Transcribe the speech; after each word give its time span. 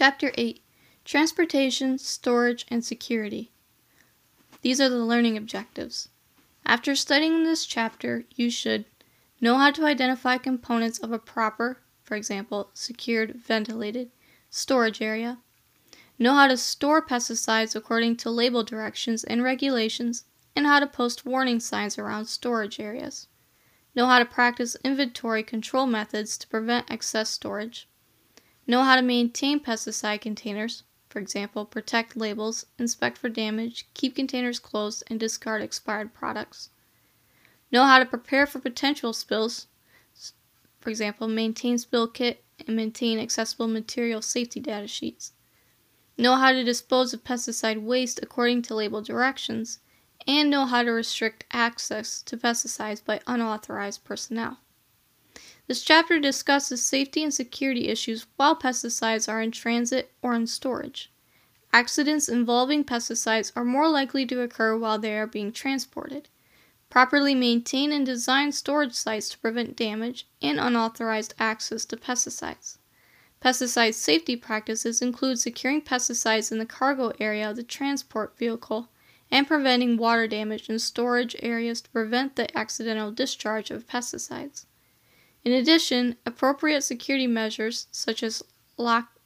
Chapter 0.00 0.30
8 0.36 0.62
Transportation, 1.04 1.98
Storage, 1.98 2.64
and 2.68 2.84
Security. 2.84 3.50
These 4.62 4.80
are 4.80 4.88
the 4.88 5.04
learning 5.04 5.36
objectives. 5.36 6.08
After 6.64 6.94
studying 6.94 7.42
this 7.42 7.66
chapter, 7.66 8.22
you 8.36 8.48
should 8.48 8.84
know 9.40 9.58
how 9.58 9.72
to 9.72 9.84
identify 9.84 10.38
components 10.38 11.00
of 11.00 11.10
a 11.10 11.18
proper, 11.18 11.80
for 12.04 12.14
example, 12.14 12.70
secured, 12.74 13.42
ventilated, 13.44 14.12
storage 14.50 15.02
area, 15.02 15.38
know 16.16 16.34
how 16.34 16.46
to 16.46 16.56
store 16.56 17.04
pesticides 17.04 17.74
according 17.74 18.18
to 18.18 18.30
label 18.30 18.62
directions 18.62 19.24
and 19.24 19.42
regulations, 19.42 20.26
and 20.54 20.64
how 20.64 20.78
to 20.78 20.86
post 20.86 21.26
warning 21.26 21.58
signs 21.58 21.98
around 21.98 22.26
storage 22.26 22.78
areas, 22.78 23.26
know 23.96 24.06
how 24.06 24.20
to 24.20 24.24
practice 24.24 24.76
inventory 24.84 25.42
control 25.42 25.88
methods 25.88 26.38
to 26.38 26.46
prevent 26.46 26.88
excess 26.88 27.30
storage, 27.30 27.88
know 28.68 28.84
how 28.84 28.94
to 28.94 29.02
maintain 29.02 29.58
pesticide 29.58 30.20
containers, 30.20 30.84
for 31.08 31.18
example, 31.18 31.64
protect 31.64 32.16
labels, 32.16 32.66
inspect 32.78 33.18
for 33.18 33.28
damage, 33.28 33.86
keep 33.94 34.14
containers 34.14 34.60
closed, 34.60 35.02
and 35.08 35.18
discard 35.18 35.62
expired 35.62 36.14
products. 36.14 36.70
Know 37.72 37.84
how 37.84 37.98
to 37.98 38.06
prepare 38.06 38.46
for 38.46 38.60
potential 38.60 39.12
spills, 39.12 39.66
for 40.80 40.90
example, 40.90 41.26
maintain 41.26 41.78
spill 41.78 42.06
kit 42.06 42.44
and 42.66 42.76
maintain 42.76 43.18
accessible 43.18 43.68
material 43.68 44.22
safety 44.22 44.60
data 44.60 44.86
sheets. 44.86 45.32
Know 46.16 46.36
how 46.36 46.52
to 46.52 46.64
dispose 46.64 47.14
of 47.14 47.24
pesticide 47.24 47.82
waste 47.82 48.20
according 48.22 48.62
to 48.62 48.74
label 48.74 49.02
directions, 49.02 49.80
and 50.26 50.50
know 50.50 50.66
how 50.66 50.82
to 50.82 50.90
restrict 50.90 51.44
access 51.52 52.22
to 52.22 52.36
pesticides 52.36 53.04
by 53.04 53.20
unauthorized 53.26 54.04
personnel. 54.04 54.58
This 55.68 55.82
chapter 55.82 56.18
discusses 56.18 56.82
safety 56.82 57.22
and 57.22 57.32
security 57.32 57.88
issues 57.88 58.26
while 58.36 58.56
pesticides 58.56 59.30
are 59.30 59.42
in 59.42 59.50
transit 59.50 60.10
or 60.22 60.32
in 60.32 60.46
storage. 60.46 61.12
Accidents 61.74 62.26
involving 62.26 62.84
pesticides 62.84 63.52
are 63.54 63.66
more 63.66 63.86
likely 63.86 64.24
to 64.24 64.40
occur 64.40 64.78
while 64.78 64.98
they 64.98 65.14
are 65.18 65.26
being 65.26 65.52
transported. 65.52 66.30
Properly 66.88 67.34
maintain 67.34 67.92
and 67.92 68.06
design 68.06 68.50
storage 68.52 68.94
sites 68.94 69.28
to 69.28 69.38
prevent 69.38 69.76
damage 69.76 70.26
and 70.40 70.58
unauthorized 70.58 71.34
access 71.38 71.84
to 71.84 71.98
pesticides. 71.98 72.78
Pesticide 73.42 73.92
safety 73.92 74.36
practices 74.36 75.02
include 75.02 75.38
securing 75.38 75.82
pesticides 75.82 76.50
in 76.50 76.56
the 76.56 76.64
cargo 76.64 77.12
area 77.20 77.50
of 77.50 77.56
the 77.56 77.62
transport 77.62 78.38
vehicle 78.38 78.88
and 79.30 79.46
preventing 79.46 79.98
water 79.98 80.26
damage 80.26 80.70
in 80.70 80.78
storage 80.78 81.36
areas 81.42 81.82
to 81.82 81.90
prevent 81.90 82.36
the 82.36 82.56
accidental 82.56 83.12
discharge 83.12 83.70
of 83.70 83.86
pesticides. 83.86 84.64
In 85.48 85.54
addition, 85.54 86.16
appropriate 86.26 86.82
security 86.82 87.26
measures, 87.26 87.86
such 87.90 88.22
as 88.22 88.42
lock, 88.76 89.18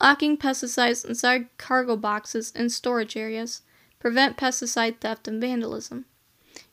locking 0.00 0.36
pesticides 0.36 1.04
inside 1.04 1.48
cargo 1.58 1.96
boxes 1.96 2.52
and 2.54 2.70
storage 2.70 3.16
areas, 3.16 3.62
prevent 3.98 4.36
pesticide 4.36 5.00
theft 5.00 5.26
and 5.26 5.40
vandalism. 5.40 6.04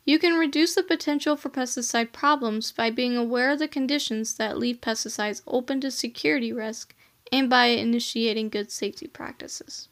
You 0.04 0.20
can 0.20 0.34
reduce 0.34 0.76
the 0.76 0.84
potential 0.84 1.34
for 1.34 1.50
pesticide 1.50 2.12
problems 2.12 2.70
by 2.70 2.88
being 2.88 3.16
aware 3.16 3.50
of 3.50 3.58
the 3.58 3.66
conditions 3.66 4.36
that 4.36 4.58
leave 4.58 4.80
pesticides 4.80 5.42
open 5.48 5.80
to 5.80 5.90
security 5.90 6.52
risk 6.52 6.94
and 7.32 7.50
by 7.50 7.64
initiating 7.64 8.50
good 8.50 8.70
safety 8.70 9.08
practices. 9.08 9.88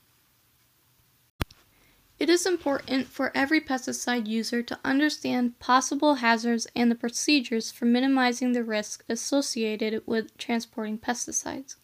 It 2.18 2.30
is 2.30 2.46
important 2.46 3.08
for 3.08 3.36
every 3.36 3.60
pesticide 3.60 4.28
user 4.28 4.62
to 4.62 4.78
understand 4.84 5.58
possible 5.58 6.16
hazards 6.16 6.66
and 6.74 6.90
the 6.90 6.94
procedures 6.94 7.72
for 7.72 7.86
minimizing 7.86 8.52
the 8.52 8.62
risk 8.62 9.04
associated 9.08 10.02
with 10.06 10.36
transporting 10.38 10.98
pesticides. 10.98 11.76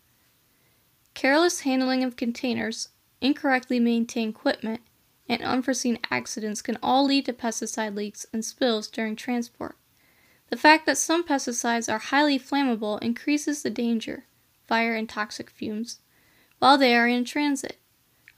Careless 1.14 1.60
handling 1.60 2.04
of 2.04 2.16
containers, 2.16 2.90
incorrectly 3.20 3.80
maintained 3.80 4.34
equipment, 4.34 4.80
and 5.28 5.42
unforeseen 5.42 5.98
accidents 6.10 6.62
can 6.62 6.78
all 6.82 7.04
lead 7.04 7.26
to 7.26 7.32
pesticide 7.32 7.96
leaks 7.96 8.24
and 8.32 8.44
spills 8.44 8.88
during 8.88 9.16
transport. 9.16 9.76
The 10.48 10.56
fact 10.56 10.86
that 10.86 10.98
some 10.98 11.24
pesticides 11.24 11.92
are 11.92 11.98
highly 11.98 12.38
flammable 12.38 13.02
increases 13.02 13.62
the 13.62 13.70
danger, 13.70 14.26
fire, 14.66 14.94
and 14.94 15.08
toxic 15.08 15.50
fumes, 15.50 16.00
while 16.58 16.78
they 16.78 16.94
are 16.94 17.06
in 17.08 17.24
transit. 17.24 17.78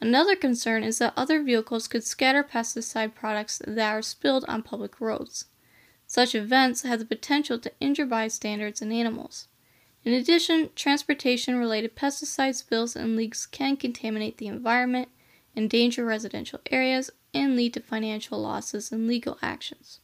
Another 0.03 0.35
concern 0.35 0.83
is 0.83 0.99
that 0.99 1.13
other 1.17 1.41
vehicles 1.45 1.87
could 1.87 2.03
scatter 2.03 2.43
pesticide 2.43 3.15
products 3.15 3.63
that 3.65 3.93
are 3.93 4.03
spilled 4.03 4.45
on 4.49 4.65
public 4.65 5.01
roads. 5.01 5.45
Such 6.09 6.35
events 6.35 6.83
have 6.83 6.99
the 6.99 7.05
potential 7.05 7.57
to 7.61 7.71
injure 7.79 8.05
bystanders 8.05 8.83
and 8.83 8.93
animals. 8.93 9.47
In 10.05 10.13
addition, 10.13 10.71
transportation 10.75 11.57
related 11.57 11.95
pesticide 11.95 12.57
spills 12.57 12.97
and 12.97 13.15
leaks 13.15 13.47
can 13.47 13.77
contaminate 13.77 14.39
the 14.39 14.49
environment, 14.49 15.09
endanger 15.55 16.05
residential 16.05 16.59
areas, 16.73 17.13
and 17.33 17.55
lead 17.55 17.73
to 17.75 17.81
financial 17.81 18.41
losses 18.41 18.91
and 18.91 19.07
legal 19.07 19.39
actions. 19.41 20.01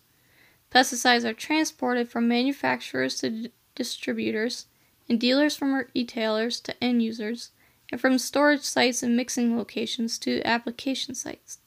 Pesticides 0.73 1.25
are 1.25 1.35
transported 1.35 2.09
from 2.09 2.29
manufacturers 2.29 3.19
to 3.19 3.31
d- 3.31 3.53
distributors, 3.75 4.67
and 5.09 5.19
dealers 5.19 5.57
from 5.57 5.85
retailers 5.93 6.61
to 6.61 6.85
end 6.85 7.03
users 7.03 7.51
and 7.91 8.00
from 8.00 8.19
storage 8.19 8.62
sites 8.62 9.03
and 9.03 9.16
mixing 9.16 9.56
locations 9.56 10.19
to 10.19 10.43
application 10.44 11.15
sites. 11.15 11.59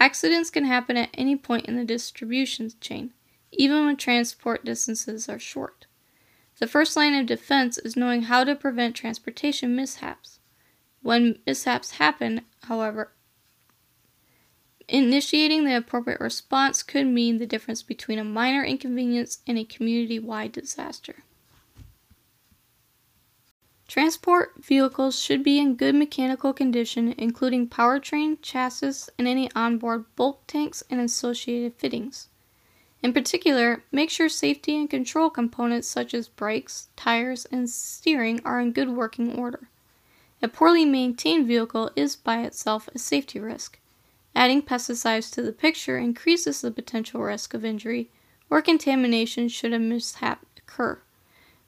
Accidents 0.00 0.50
can 0.50 0.64
happen 0.64 0.96
at 0.96 1.10
any 1.14 1.36
point 1.36 1.66
in 1.66 1.76
the 1.76 1.84
distribution 1.84 2.70
chain, 2.80 3.12
even 3.52 3.84
when 3.86 3.96
transport 3.96 4.64
distances 4.64 5.28
are 5.28 5.38
short. 5.38 5.86
The 6.58 6.66
first 6.66 6.96
line 6.96 7.14
of 7.14 7.26
defense 7.26 7.78
is 7.78 7.96
knowing 7.96 8.22
how 8.22 8.44
to 8.44 8.54
prevent 8.54 8.96
transportation 8.96 9.76
mishaps. 9.76 10.38
When 11.02 11.38
mishaps 11.46 11.92
happen, 11.92 12.42
however, 12.64 13.12
initiating 14.88 15.64
the 15.64 15.76
appropriate 15.76 16.20
response 16.20 16.82
could 16.82 17.06
mean 17.06 17.38
the 17.38 17.46
difference 17.46 17.82
between 17.82 18.18
a 18.18 18.24
minor 18.24 18.64
inconvenience 18.64 19.38
and 19.46 19.58
a 19.58 19.64
community 19.64 20.18
wide 20.18 20.52
disaster. 20.52 21.24
Transport 23.92 24.54
vehicles 24.58 25.20
should 25.20 25.42
be 25.42 25.58
in 25.58 25.74
good 25.74 25.94
mechanical 25.94 26.54
condition, 26.54 27.14
including 27.18 27.68
powertrain, 27.68 28.38
chassis, 28.40 29.12
and 29.18 29.28
any 29.28 29.50
onboard 29.54 30.06
bulk 30.16 30.46
tanks 30.46 30.82
and 30.88 30.98
associated 30.98 31.74
fittings. 31.74 32.28
In 33.02 33.12
particular, 33.12 33.84
make 33.92 34.08
sure 34.08 34.30
safety 34.30 34.74
and 34.76 34.88
control 34.88 35.28
components 35.28 35.88
such 35.88 36.14
as 36.14 36.26
brakes, 36.26 36.88
tires, 36.96 37.44
and 37.52 37.68
steering 37.68 38.40
are 38.46 38.62
in 38.62 38.72
good 38.72 38.88
working 38.88 39.38
order. 39.38 39.68
A 40.40 40.48
poorly 40.48 40.86
maintained 40.86 41.46
vehicle 41.46 41.90
is 41.94 42.16
by 42.16 42.44
itself 42.44 42.88
a 42.94 42.98
safety 42.98 43.40
risk. 43.40 43.78
Adding 44.34 44.62
pesticides 44.62 45.30
to 45.34 45.42
the 45.42 45.52
picture 45.52 45.98
increases 45.98 46.62
the 46.62 46.70
potential 46.70 47.20
risk 47.20 47.52
of 47.52 47.62
injury 47.62 48.08
or 48.48 48.62
contamination 48.62 49.48
should 49.48 49.74
a 49.74 49.78
mishap 49.78 50.46
occur. 50.56 50.98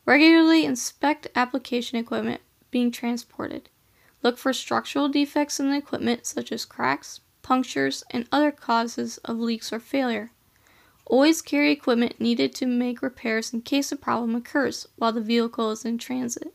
Regularly 0.07 0.65
inspect 0.65 1.29
application 1.35 1.99
equipment 1.99 2.43
being 2.71 2.91
transported. 2.91 3.71
Look 4.23 4.37
for 4.37 4.53
structural 4.53 5.09
defects 5.09 5.59
in 5.59 5.71
the 5.71 5.77
equipment, 5.77 6.27
such 6.27 6.53
as 6.53 6.65
cracks, 6.65 7.21
punctures, 7.43 8.05
and 8.11 8.29
other 8.31 8.51
causes 8.51 9.19
of 9.19 9.39
leaks 9.39 9.73
or 9.73 9.81
failure. 9.81 10.31
Always 11.07 11.43
carry 11.43 11.71
equipment 11.71 12.21
needed 12.21 12.55
to 12.57 12.67
make 12.67 13.03
repairs 13.03 13.53
in 13.53 13.61
case 13.63 13.93
a 13.93 13.97
problem 13.97 14.35
occurs 14.35 14.89
while 14.97 15.13
the 15.13 15.21
vehicle 15.21 15.71
is 15.71 15.85
in 15.85 15.99
transit. 15.99 16.55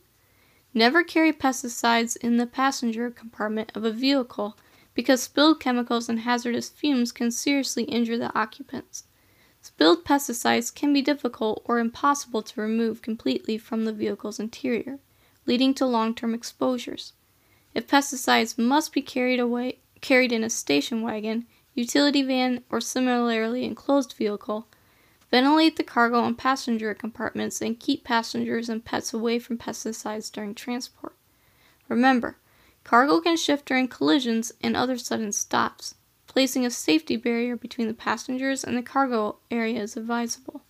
Never 0.74 1.02
carry 1.02 1.32
pesticides 1.32 2.16
in 2.16 2.36
the 2.36 2.46
passenger 2.46 3.10
compartment 3.10 3.72
of 3.74 3.84
a 3.84 3.92
vehicle 3.92 4.56
because 4.94 5.22
spilled 5.22 5.60
chemicals 5.60 6.08
and 6.08 6.20
hazardous 6.20 6.68
fumes 6.68 7.12
can 7.12 7.30
seriously 7.30 7.84
injure 7.84 8.18
the 8.18 8.36
occupants. 8.38 9.04
Spilled 9.62 10.04
pesticides 10.04 10.74
can 10.74 10.92
be 10.92 11.02
difficult 11.02 11.62
or 11.66 11.78
impossible 11.78 12.42
to 12.42 12.60
remove 12.60 13.02
completely 13.02 13.58
from 13.58 13.84
the 13.84 13.92
vehicle's 13.92 14.40
interior, 14.40 14.98
leading 15.44 15.74
to 15.74 15.86
long-term 15.86 16.32
exposures. 16.32 17.12
If 17.74 17.86
pesticides 17.86 18.56
must 18.58 18.92
be 18.92 19.02
carried 19.02 19.38
away 19.38 19.78
carried 20.00 20.32
in 20.32 20.42
a 20.42 20.50
station 20.50 21.02
wagon, 21.02 21.46
utility 21.74 22.22
van, 22.22 22.64
or 22.70 22.80
similarly 22.80 23.64
enclosed 23.64 24.14
vehicle, 24.14 24.66
ventilate 25.30 25.76
the 25.76 25.84
cargo 25.84 26.24
and 26.24 26.38
passenger 26.38 26.94
compartments 26.94 27.60
and 27.60 27.78
keep 27.78 28.02
passengers 28.02 28.68
and 28.68 28.84
pets 28.84 29.12
away 29.12 29.38
from 29.38 29.58
pesticides 29.58 30.32
during 30.32 30.54
transport. 30.54 31.14
Remember, 31.88 32.38
cargo 32.82 33.20
can 33.20 33.36
shift 33.36 33.66
during 33.66 33.88
collisions 33.88 34.52
and 34.62 34.76
other 34.76 34.96
sudden 34.96 35.32
stops. 35.32 35.94
Placing 36.30 36.64
a 36.64 36.70
safety 36.70 37.16
barrier 37.16 37.56
between 37.56 37.88
the 37.88 37.92
passengers 37.92 38.62
and 38.62 38.76
the 38.76 38.82
cargo 38.82 39.38
area 39.50 39.82
is 39.82 39.96
advisable. 39.96 40.62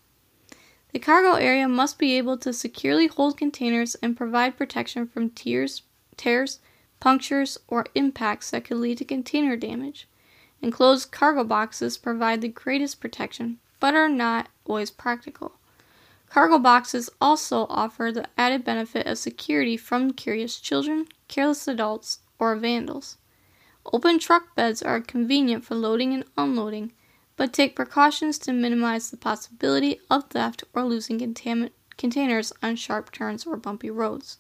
The 0.94 0.98
cargo 0.98 1.34
area 1.34 1.68
must 1.68 1.98
be 1.98 2.16
able 2.16 2.38
to 2.38 2.54
securely 2.54 3.08
hold 3.08 3.36
containers 3.36 3.94
and 3.96 4.16
provide 4.16 4.56
protection 4.56 5.06
from 5.06 5.28
tears, 5.28 5.82
tears, 6.16 6.60
punctures, 6.98 7.58
or 7.68 7.84
impacts 7.94 8.50
that 8.50 8.64
could 8.64 8.78
lead 8.78 8.96
to 8.98 9.04
container 9.04 9.54
damage. 9.54 10.08
Enclosed 10.62 11.10
cargo 11.10 11.44
boxes 11.44 11.98
provide 11.98 12.40
the 12.40 12.48
greatest 12.48 12.98
protection, 12.98 13.58
but 13.80 13.94
are 13.94 14.08
not 14.08 14.48
always 14.64 14.90
practical. 14.90 15.56
Cargo 16.30 16.58
boxes 16.58 17.10
also 17.20 17.66
offer 17.68 18.10
the 18.10 18.26
added 18.38 18.64
benefit 18.64 19.06
of 19.06 19.18
security 19.18 19.76
from 19.76 20.14
curious 20.14 20.58
children, 20.58 21.06
careless 21.28 21.68
adults, 21.68 22.20
or 22.38 22.56
vandals. 22.56 23.18
Open 23.92 24.20
truck 24.20 24.54
beds 24.54 24.82
are 24.82 25.00
convenient 25.00 25.64
for 25.64 25.74
loading 25.74 26.14
and 26.14 26.24
unloading, 26.38 26.92
but 27.36 27.52
take 27.52 27.74
precautions 27.74 28.38
to 28.38 28.52
minimize 28.52 29.10
the 29.10 29.16
possibility 29.16 30.00
of 30.08 30.30
theft 30.30 30.62
or 30.74 30.84
losing 30.84 31.18
containers 31.96 32.52
on 32.62 32.76
sharp 32.76 33.10
turns 33.10 33.46
or 33.46 33.56
bumpy 33.56 33.90
roads. 33.90 34.38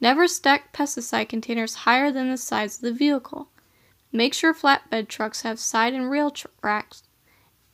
Never 0.00 0.26
stack 0.26 0.72
pesticide 0.72 1.28
containers 1.28 1.74
higher 1.74 2.10
than 2.10 2.30
the 2.30 2.36
size 2.36 2.76
of 2.76 2.82
the 2.82 2.92
vehicle. 2.92 3.48
Make 4.12 4.32
sure 4.32 4.54
flatbed 4.54 5.08
trucks 5.08 5.42
have 5.42 5.58
side 5.58 5.92
and 5.92 6.10
rail 6.10 6.32
racks 6.62 7.02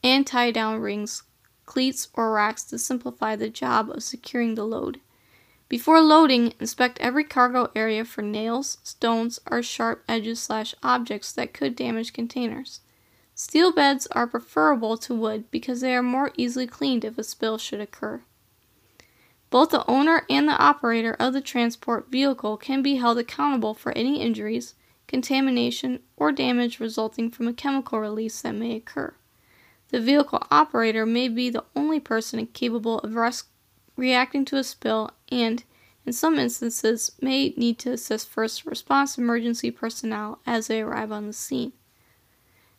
and 0.02 0.26
tie 0.26 0.50
down 0.50 0.80
rings, 0.80 1.22
cleats, 1.64 2.08
or 2.14 2.32
racks 2.32 2.64
to 2.64 2.78
simplify 2.78 3.36
the 3.36 3.48
job 3.48 3.90
of 3.90 4.02
securing 4.02 4.56
the 4.56 4.64
load. 4.64 5.00
Before 5.72 6.02
loading, 6.02 6.52
inspect 6.60 7.00
every 7.00 7.24
cargo 7.24 7.70
area 7.74 8.04
for 8.04 8.20
nails, 8.20 8.76
stones, 8.82 9.40
or 9.50 9.62
sharp 9.62 10.04
edges 10.06 10.38
slash 10.38 10.74
objects 10.82 11.32
that 11.32 11.54
could 11.54 11.74
damage 11.74 12.12
containers. 12.12 12.80
Steel 13.34 13.72
beds 13.72 14.06
are 14.08 14.26
preferable 14.26 14.98
to 14.98 15.14
wood 15.14 15.50
because 15.50 15.80
they 15.80 15.94
are 15.94 16.02
more 16.02 16.30
easily 16.36 16.66
cleaned 16.66 17.06
if 17.06 17.16
a 17.16 17.24
spill 17.24 17.56
should 17.56 17.80
occur. 17.80 18.20
Both 19.48 19.70
the 19.70 19.90
owner 19.90 20.26
and 20.28 20.46
the 20.46 20.62
operator 20.62 21.16
of 21.18 21.32
the 21.32 21.40
transport 21.40 22.10
vehicle 22.10 22.58
can 22.58 22.82
be 22.82 22.96
held 22.96 23.16
accountable 23.16 23.72
for 23.72 23.92
any 23.92 24.20
injuries, 24.20 24.74
contamination, 25.06 26.00
or 26.18 26.32
damage 26.32 26.80
resulting 26.80 27.30
from 27.30 27.48
a 27.48 27.54
chemical 27.54 27.98
release 27.98 28.42
that 28.42 28.54
may 28.54 28.76
occur. 28.76 29.14
The 29.88 30.02
vehicle 30.02 30.46
operator 30.50 31.06
may 31.06 31.28
be 31.28 31.48
the 31.48 31.64
only 31.74 31.98
person 31.98 32.46
capable 32.48 32.98
of 32.98 33.14
res- 33.14 33.44
reacting 33.96 34.44
to 34.46 34.56
a 34.56 34.64
spill 34.64 35.10
and, 35.30 35.64
in 36.04 36.12
some 36.12 36.38
instances, 36.38 37.12
may 37.20 37.50
need 37.56 37.78
to 37.80 37.92
assist 37.92 38.28
first 38.28 38.66
response 38.66 39.18
emergency 39.18 39.70
personnel 39.70 40.40
as 40.46 40.66
they 40.66 40.80
arrive 40.80 41.12
on 41.12 41.26
the 41.26 41.32
scene. 41.32 41.72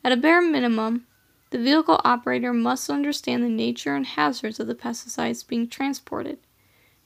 At 0.03 0.11
a 0.11 0.17
bare 0.17 0.41
minimum, 0.41 1.07
the 1.51 1.59
vehicle 1.59 2.01
operator 2.03 2.51
must 2.51 2.89
understand 2.89 3.43
the 3.43 3.49
nature 3.49 3.95
and 3.95 4.05
hazards 4.05 4.59
of 4.59 4.67
the 4.67 4.75
pesticides 4.75 5.47
being 5.47 5.67
transported. 5.67 6.39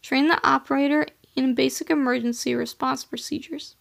Train 0.01 0.27
the 0.29 0.47
operator 0.47 1.05
in 1.35 1.53
basic 1.53 1.89
emergency 1.89 2.55
response 2.55 3.03
procedures, 3.03 3.75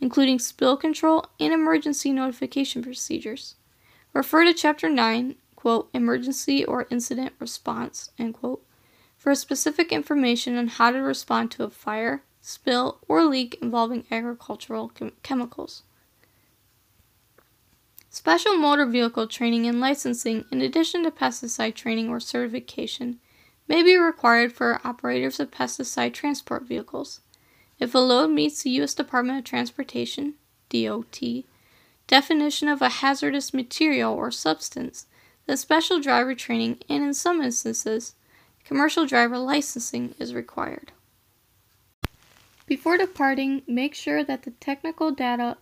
including 0.00 0.38
spill 0.38 0.76
control 0.76 1.26
and 1.38 1.52
emergency 1.52 2.12
notification 2.12 2.82
procedures. 2.82 3.56
Refer 4.12 4.44
to 4.44 4.54
Chapter 4.54 4.88
9 4.88 5.34
quote, 5.64 5.88
emergency 5.94 6.62
or 6.62 6.86
incident 6.90 7.32
response, 7.38 8.10
end 8.18 8.34
quote, 8.34 8.62
for 9.24 9.34
specific 9.34 9.90
information 9.90 10.58
on 10.58 10.68
how 10.68 10.90
to 10.90 10.98
respond 10.98 11.50
to 11.50 11.64
a 11.64 11.70
fire, 11.70 12.22
spill, 12.42 12.98
or 13.08 13.24
leak 13.24 13.56
involving 13.62 14.04
agricultural 14.10 14.90
chem- 14.90 15.12
chemicals. 15.22 15.82
Special 18.10 18.54
motor 18.58 18.84
vehicle 18.84 19.26
training 19.26 19.66
and 19.66 19.80
licensing, 19.80 20.44
in 20.52 20.60
addition 20.60 21.04
to 21.04 21.10
pesticide 21.10 21.74
training 21.74 22.10
or 22.10 22.20
certification, 22.20 23.18
may 23.66 23.82
be 23.82 23.96
required 23.96 24.52
for 24.52 24.78
operators 24.84 25.40
of 25.40 25.50
pesticide 25.50 26.12
transport 26.12 26.64
vehicles. 26.64 27.20
If 27.78 27.94
a 27.94 28.00
load 28.00 28.28
meets 28.28 28.62
the 28.62 28.70
U.S. 28.72 28.92
Department 28.92 29.38
of 29.38 29.44
Transportation 29.46 30.34
DOT 30.68 31.18
definition 32.06 32.68
of 32.68 32.82
a 32.82 32.90
hazardous 33.00 33.54
material 33.54 34.12
or 34.12 34.30
substance, 34.30 35.06
the 35.46 35.56
special 35.56 35.98
driver 35.98 36.34
training 36.34 36.76
and, 36.90 37.02
in 37.02 37.14
some 37.14 37.40
instances, 37.40 38.14
commercial 38.64 39.06
driver 39.06 39.38
licensing 39.38 40.14
is 40.18 40.34
required. 40.34 40.92
Before 42.66 42.96
departing, 42.96 43.62
make 43.66 43.94
sure 43.94 44.24
that 44.24 44.42
the 44.42 44.52
technical 44.52 45.10
data 45.10 45.58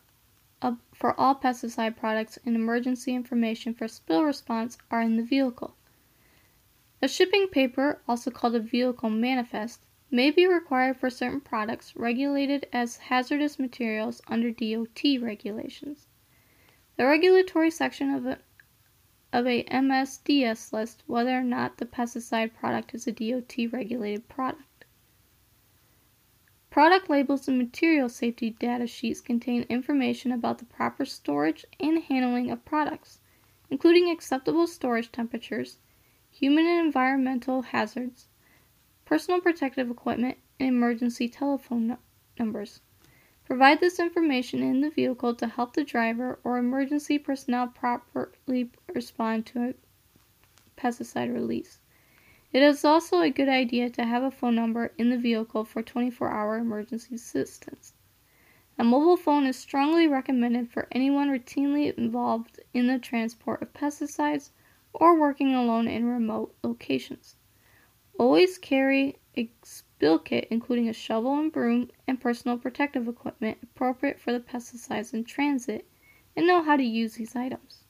for 0.95 1.19
all 1.19 1.35
pesticide 1.35 1.97
products 1.97 2.39
and 2.47 2.55
emergency 2.55 3.13
information 3.13 3.75
for 3.75 3.89
spill 3.89 4.23
response 4.23 4.79
are 4.91 5.03
in 5.03 5.17
the 5.17 5.25
vehicle. 5.25 5.75
A 7.03 7.09
shipping 7.09 7.49
paper, 7.49 8.01
also 8.07 8.31
called 8.31 8.55
a 8.55 8.61
vehicle 8.61 9.11
manifest, 9.11 9.85
may 10.13 10.31
be 10.31 10.47
required 10.47 10.97
for 10.97 11.11
certain 11.11 11.41
products 11.41 11.97
regulated 11.97 12.69
as 12.73 12.99
hazardous 12.99 13.59
materials 13.59 14.23
under 14.29 14.53
DOT 14.53 15.03
regulations. 15.21 16.07
The 16.97 17.07
regulatory 17.07 17.73
section 17.73 18.11
of 18.11 18.39
of 19.33 19.47
a 19.47 19.65
MSDS 19.65 20.73
list 20.73 21.03
whether 21.07 21.39
or 21.39 21.43
not 21.43 21.79
the 21.79 21.87
pesticide 21.87 22.53
product 22.55 22.95
is 22.95 23.07
a 23.07 23.13
DOT 23.13 23.73
regulated 23.73 24.29
product. 24.29 24.85
Product 26.69 27.09
labels 27.11 27.49
and 27.49 27.59
material 27.59 28.09
safety 28.09 28.51
data 28.51 28.87
sheets 28.87 29.21
contain 29.21 29.63
information 29.69 30.33
about 30.33 30.59
the 30.59 30.65
proper 30.65 31.05
storage 31.05 31.65
and 31.81 32.03
handling 32.05 32.51
of 32.51 32.65
products, 32.65 33.21
including 33.71 34.11
acceptable 34.11 34.67
storage 34.67 35.13
temperatures, 35.13 35.79
human 36.31 36.67
and 36.67 36.87
environmental 36.87 37.63
hazards, 37.63 38.29
personal 39.05 39.41
protective 39.41 39.91
equipment, 39.91 40.39
and 40.59 40.69
emergency 40.71 41.29
telephone 41.29 41.87
no- 41.89 41.99
numbers. 42.39 42.81
Provide 43.53 43.81
this 43.81 44.01
information 44.01 44.63
in 44.63 44.81
the 44.81 44.89
vehicle 44.89 45.35
to 45.35 45.47
help 45.47 45.75
the 45.75 45.85
driver 45.85 46.39
or 46.43 46.57
emergency 46.57 47.19
personnel 47.19 47.67
properly 47.67 48.71
respond 48.95 49.45
to 49.45 49.69
a 49.69 49.75
pesticide 50.81 51.31
release. 51.31 51.79
It 52.55 52.63
is 52.63 52.83
also 52.83 53.21
a 53.21 53.29
good 53.29 53.51
idea 53.51 53.91
to 53.91 54.07
have 54.07 54.23
a 54.23 54.31
phone 54.31 54.55
number 54.55 54.95
in 54.97 55.11
the 55.11 55.19
vehicle 55.19 55.67
for 55.67 55.83
24 55.83 56.31
hour 56.31 56.57
emergency 56.57 57.17
assistance. 57.17 57.93
A 58.79 58.85
mobile 58.85 59.19
phone 59.19 59.45
is 59.45 59.59
strongly 59.59 60.07
recommended 60.07 60.71
for 60.71 60.89
anyone 60.91 61.29
routinely 61.29 61.95
involved 61.99 62.59
in 62.73 62.87
the 62.87 62.99
transport 62.99 63.61
of 63.61 63.75
pesticides 63.75 64.49
or 64.95 65.21
working 65.21 65.55
alone 65.55 65.89
in 65.89 66.07
remote 66.07 66.55
locations. 66.63 67.37
Always 68.19 68.57
carry 68.57 69.19
a 69.37 69.51
spill 70.03 70.19
kit 70.19 70.49
including 70.51 70.89
a 70.89 70.93
shovel 70.93 71.39
and 71.39 71.53
broom 71.53 71.89
and 72.09 72.21
personal 72.21 72.59
protective 72.59 73.07
equipment 73.07 73.57
appropriate 73.63 74.19
for 74.19 74.33
the 74.33 74.41
pesticides 74.41 75.15
in 75.15 75.23
transit 75.23 75.87
and 76.35 76.45
know 76.45 76.61
how 76.61 76.77
to 76.77 76.83
use 76.83 77.15
these 77.15 77.37
items. 77.37 77.85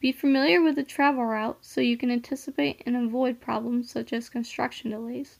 Be 0.00 0.10
familiar 0.10 0.60
with 0.60 0.74
the 0.74 0.82
travel 0.82 1.24
route 1.24 1.58
so 1.60 1.80
you 1.80 1.96
can 1.96 2.10
anticipate 2.10 2.82
and 2.84 2.96
avoid 2.96 3.40
problems 3.40 3.88
such 3.88 4.12
as 4.12 4.28
construction 4.28 4.90
delays. 4.90 5.38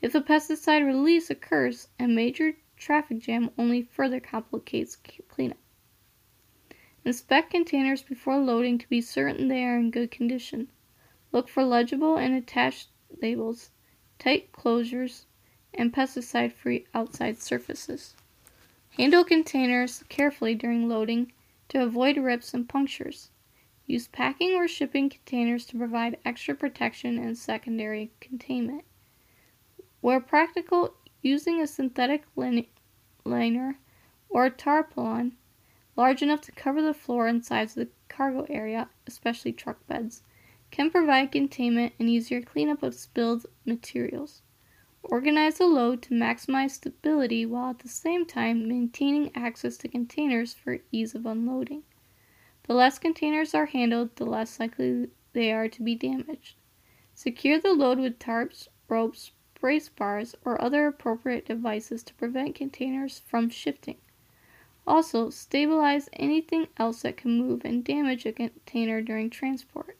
If 0.00 0.14
a 0.14 0.20
pesticide 0.20 0.86
release 0.86 1.28
occurs, 1.28 1.88
a 1.98 2.06
major 2.06 2.52
traffic 2.76 3.18
jam 3.18 3.50
only 3.58 3.82
further 3.82 4.20
complicates 4.20 4.96
cleanup. 5.26 5.58
Inspect 7.04 7.50
containers 7.50 8.04
before 8.04 8.38
loading 8.38 8.78
to 8.78 8.88
be 8.88 9.00
certain 9.00 9.48
they 9.48 9.64
are 9.64 9.76
in 9.76 9.90
good 9.90 10.12
condition. 10.12 10.68
Look 11.32 11.48
for 11.48 11.64
legible 11.64 12.16
and 12.16 12.32
attached 12.32 12.90
labels 13.20 13.72
tight 14.18 14.52
closures, 14.52 15.24
and 15.74 15.92
pesticide 15.92 16.52
free 16.52 16.86
outside 16.94 17.38
surfaces. 17.38 18.14
Handle 18.96 19.24
containers 19.24 20.04
carefully 20.08 20.54
during 20.54 20.88
loading 20.88 21.32
to 21.68 21.82
avoid 21.82 22.16
rips 22.16 22.54
and 22.54 22.68
punctures. 22.68 23.30
Use 23.86 24.08
packing 24.08 24.54
or 24.54 24.66
shipping 24.66 25.10
containers 25.10 25.66
to 25.66 25.78
provide 25.78 26.18
extra 26.24 26.54
protection 26.54 27.18
and 27.18 27.36
secondary 27.36 28.10
containment. 28.20 28.84
Where 30.00 30.20
practical, 30.20 30.94
using 31.22 31.60
a 31.60 31.66
synthetic 31.66 32.24
liner 33.24 33.78
or 34.28 34.46
a 34.46 34.50
tarpaulin 34.50 35.32
large 35.94 36.22
enough 36.22 36.40
to 36.42 36.52
cover 36.52 36.82
the 36.82 36.94
floor 36.94 37.26
and 37.26 37.44
sides 37.44 37.76
of 37.76 37.86
the 37.86 37.92
cargo 38.08 38.46
area, 38.48 38.88
especially 39.06 39.52
truck 39.52 39.86
beds, 39.86 40.22
can 40.70 40.90
provide 40.90 41.32
containment 41.32 41.92
and 41.98 42.08
easier 42.08 42.42
cleanup 42.42 42.82
of 42.82 42.94
spilled 42.94 43.46
materials. 43.64 44.42
Organize 45.02 45.58
the 45.58 45.66
load 45.66 46.02
to 46.02 46.14
maximize 46.14 46.72
stability 46.72 47.46
while 47.46 47.70
at 47.70 47.78
the 47.78 47.88
same 47.88 48.26
time 48.26 48.68
maintaining 48.68 49.30
access 49.36 49.76
to 49.78 49.88
containers 49.88 50.52
for 50.52 50.80
ease 50.90 51.14
of 51.14 51.26
unloading. 51.26 51.84
The 52.66 52.74
less 52.74 52.98
containers 52.98 53.54
are 53.54 53.66
handled, 53.66 54.16
the 54.16 54.26
less 54.26 54.58
likely 54.58 55.10
they 55.32 55.52
are 55.52 55.68
to 55.68 55.82
be 55.82 55.94
damaged. 55.94 56.56
Secure 57.14 57.60
the 57.60 57.72
load 57.72 57.98
with 57.98 58.18
tarps, 58.18 58.68
ropes, 58.88 59.30
brace 59.60 59.88
bars, 59.88 60.34
or 60.44 60.60
other 60.60 60.86
appropriate 60.86 61.46
devices 61.46 62.02
to 62.02 62.14
prevent 62.14 62.56
containers 62.56 63.20
from 63.20 63.48
shifting. 63.48 63.98
Also, 64.86 65.30
stabilize 65.30 66.08
anything 66.12 66.68
else 66.76 67.02
that 67.02 67.16
can 67.16 67.38
move 67.38 67.62
and 67.64 67.84
damage 67.84 68.26
a 68.26 68.32
container 68.32 69.00
during 69.00 69.30
transport. 69.30 69.95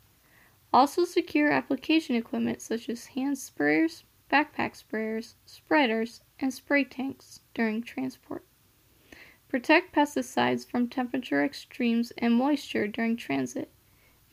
Also 0.76 1.06
secure 1.06 1.50
application 1.50 2.16
equipment 2.16 2.60
such 2.60 2.90
as 2.90 3.06
hand 3.06 3.36
sprayers, 3.36 4.02
backpack 4.30 4.74
sprayers, 4.74 5.32
spreaders, 5.46 6.20
and 6.38 6.52
spray 6.52 6.84
tanks 6.84 7.40
during 7.54 7.82
transport. 7.82 8.44
Protect 9.48 9.94
pesticides 9.94 10.66
from 10.68 10.86
temperature 10.86 11.42
extremes 11.42 12.12
and 12.18 12.34
moisture 12.34 12.86
during 12.86 13.16
transit. 13.16 13.70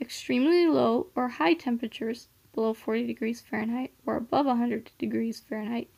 Extremely 0.01 0.65
low 0.65 1.07
or 1.15 1.29
high 1.29 1.53
temperatures 1.53 2.27
below 2.51 2.73
40 2.73 3.07
degrees 3.07 3.39
Fahrenheit 3.39 3.93
or 4.05 4.17
above 4.17 4.45
100 4.45 4.91
degrees 4.97 5.39
Fahrenheit 5.39 5.89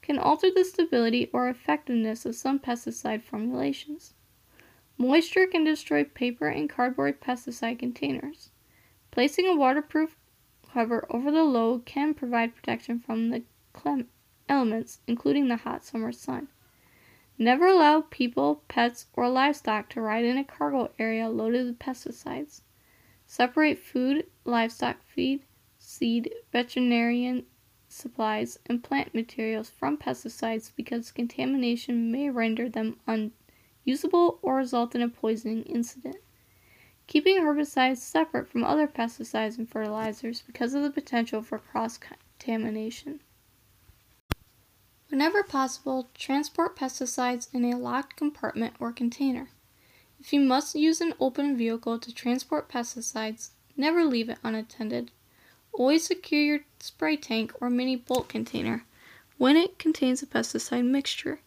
can 0.00 0.16
alter 0.16 0.50
the 0.50 0.64
stability 0.64 1.28
or 1.34 1.50
effectiveness 1.50 2.24
of 2.24 2.34
some 2.34 2.58
pesticide 2.58 3.22
formulations. 3.22 4.14
Moisture 4.96 5.46
can 5.46 5.64
destroy 5.64 6.02
paper 6.02 6.48
and 6.48 6.70
cardboard 6.70 7.20
pesticide 7.20 7.78
containers. 7.78 8.52
Placing 9.12 9.46
a 9.46 9.54
waterproof 9.54 10.16
cover 10.72 11.04
over 11.10 11.30
the 11.30 11.44
load 11.44 11.84
can 11.84 12.14
provide 12.14 12.56
protection 12.56 12.98
from 12.98 13.28
the 13.28 13.42
elements, 14.48 15.00
including 15.06 15.48
the 15.48 15.56
hot 15.56 15.84
summer 15.84 16.12
sun. 16.12 16.48
Never 17.36 17.66
allow 17.66 18.00
people, 18.08 18.62
pets, 18.68 19.08
or 19.12 19.28
livestock 19.28 19.90
to 19.90 20.00
ride 20.00 20.24
in 20.24 20.38
a 20.38 20.44
cargo 20.44 20.92
area 20.98 21.28
loaded 21.28 21.66
with 21.66 21.78
pesticides. 21.78 22.62
Separate 23.26 23.78
food, 23.78 24.28
livestock 24.44 25.02
feed, 25.02 25.42
seed, 25.78 26.32
veterinarian 26.50 27.44
supplies, 27.88 28.58
and 28.64 28.82
plant 28.82 29.14
materials 29.14 29.68
from 29.68 29.98
pesticides 29.98 30.72
because 30.74 31.12
contamination 31.12 32.10
may 32.10 32.30
render 32.30 32.66
them 32.66 32.98
unusable 33.06 34.38
or 34.40 34.56
result 34.56 34.94
in 34.94 35.02
a 35.02 35.08
poisoning 35.08 35.64
incident. 35.64 36.16
Keeping 37.06 37.38
herbicides 37.38 37.98
separate 37.98 38.48
from 38.48 38.64
other 38.64 38.86
pesticides 38.86 39.58
and 39.58 39.68
fertilizers 39.68 40.42
because 40.42 40.74
of 40.74 40.82
the 40.82 40.90
potential 40.90 41.42
for 41.42 41.58
cross 41.58 41.98
contamination. 41.98 43.20
Whenever 45.08 45.42
possible, 45.42 46.08
transport 46.14 46.74
pesticides 46.74 47.52
in 47.52 47.64
a 47.66 47.76
locked 47.76 48.16
compartment 48.16 48.74
or 48.80 48.92
container. 48.92 49.50
If 50.18 50.32
you 50.32 50.40
must 50.40 50.74
use 50.74 51.00
an 51.00 51.12
open 51.20 51.56
vehicle 51.56 51.98
to 51.98 52.14
transport 52.14 52.70
pesticides, 52.70 53.50
never 53.76 54.04
leave 54.04 54.30
it 54.30 54.38
unattended. 54.42 55.10
Always 55.72 56.06
secure 56.06 56.40
your 56.40 56.60
spray 56.78 57.16
tank 57.16 57.52
or 57.60 57.68
mini 57.68 57.96
bulk 57.96 58.28
container 58.28 58.84
when 59.36 59.56
it 59.56 59.78
contains 59.78 60.22
a 60.22 60.26
pesticide 60.26 60.86
mixture. 60.86 61.40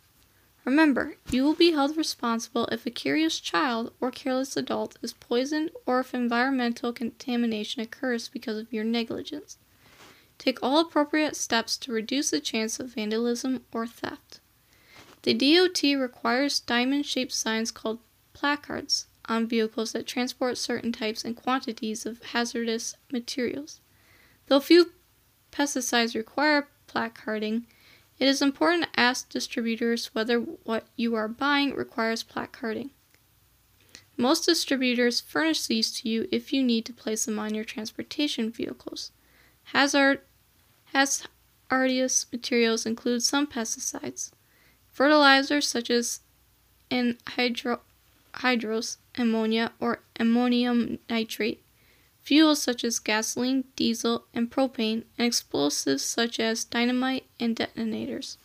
Remember, 0.65 1.15
you 1.29 1.43
will 1.43 1.53
be 1.53 1.71
held 1.71 1.95
responsible 1.95 2.65
if 2.71 2.87
a 2.87 2.89
curious 2.89 3.39
child 3.39 3.93
or 4.01 4.09
careless 4.09 4.57
adult 4.57 4.97
is 5.03 5.13
poisoned 5.13 5.69
or 5.85 5.99
if 5.99 6.13
environmental 6.13 6.91
contamination 6.91 7.83
occurs 7.83 8.27
because 8.27 8.57
of 8.57 8.73
your 8.73 8.83
negligence. 8.83 9.59
Take 10.39 10.61
all 10.63 10.79
appropriate 10.79 11.35
steps 11.35 11.77
to 11.77 11.91
reduce 11.91 12.31
the 12.31 12.39
chance 12.39 12.79
of 12.79 12.95
vandalism 12.95 13.63
or 13.71 13.85
theft. 13.85 14.39
The 15.21 15.35
DOT 15.35 15.83
requires 15.99 16.59
diamond 16.59 17.05
shaped 17.05 17.31
signs 17.31 17.71
called 17.71 17.99
placards 18.33 19.05
on 19.27 19.47
vehicles 19.47 19.91
that 19.91 20.07
transport 20.07 20.57
certain 20.57 20.91
types 20.91 21.23
and 21.23 21.35
quantities 21.35 22.05
of 22.05 22.21
hazardous 22.23 22.95
materials. 23.11 23.81
Though 24.47 24.59
few 24.59 24.91
pesticides 25.51 26.15
require 26.15 26.67
placarding, 26.87 27.65
it 28.17 28.27
is 28.27 28.41
important 28.41 28.83
to 28.83 28.99
ask 28.99 29.29
distributors 29.29 30.13
whether 30.13 30.39
what 30.39 30.85
you 30.95 31.15
are 31.15 31.27
buying 31.27 31.73
requires 31.73 32.23
placarding. 32.23 32.91
Most 34.17 34.45
distributors 34.45 35.19
furnish 35.19 35.65
these 35.65 35.91
to 35.99 36.07
you 36.07 36.27
if 36.31 36.53
you 36.53 36.63
need 36.63 36.85
to 36.85 36.93
place 36.93 37.25
them 37.25 37.37
on 37.37 37.53
your 37.53 37.65
transportation 37.65 38.49
vehicles. 38.49 39.11
Hazard, 39.65 40.21
hazardous 40.93 42.25
materials 42.31 42.85
include 42.85 43.23
some 43.23 43.47
pesticides. 43.47 44.31
Fertilizers 44.87 45.67
such 45.67 45.89
as 45.89 46.21
anhydrous 46.89 47.79
ammonia 49.17 49.71
or 49.81 49.99
ammonium 50.17 50.99
nitrate, 51.09 51.61
fuels 52.25 52.61
such 52.61 52.83
as 52.83 52.99
gasoline, 52.99 53.63
diesel, 53.77 54.25
and 54.33 54.51
propane, 54.51 55.03
and 55.17 55.25
explosives 55.25 56.03
such 56.03 56.39
as 56.39 56.65
dynamite 56.65 57.25
and 57.39 57.55
detonators. 57.55 58.37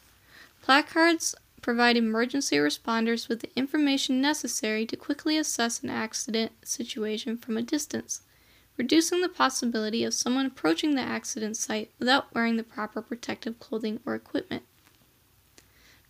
Placards 0.63 1.35
provide 1.63 1.97
emergency 1.97 2.57
responders 2.57 3.29
with 3.29 3.41
the 3.41 3.51
information 3.57 4.21
necessary 4.21 4.87
to 4.87 4.97
quickly 4.97 5.37
assess 5.37 5.83
an 5.83 5.91
accident 5.91 6.53
situation 6.63 7.37
from 7.37 7.57
a 7.57 7.63
distance 7.63 8.23
reducing 8.81 9.21
the 9.21 9.29
possibility 9.29 10.05
of 10.05 10.15
someone 10.15 10.47
approaching 10.47 10.95
the 10.95 11.03
accident 11.03 11.55
site 11.55 11.91
without 11.99 12.35
wearing 12.35 12.57
the 12.57 12.63
proper 12.63 13.03
protective 13.03 13.59
clothing 13.59 14.01
or 14.07 14.15
equipment. 14.15 14.63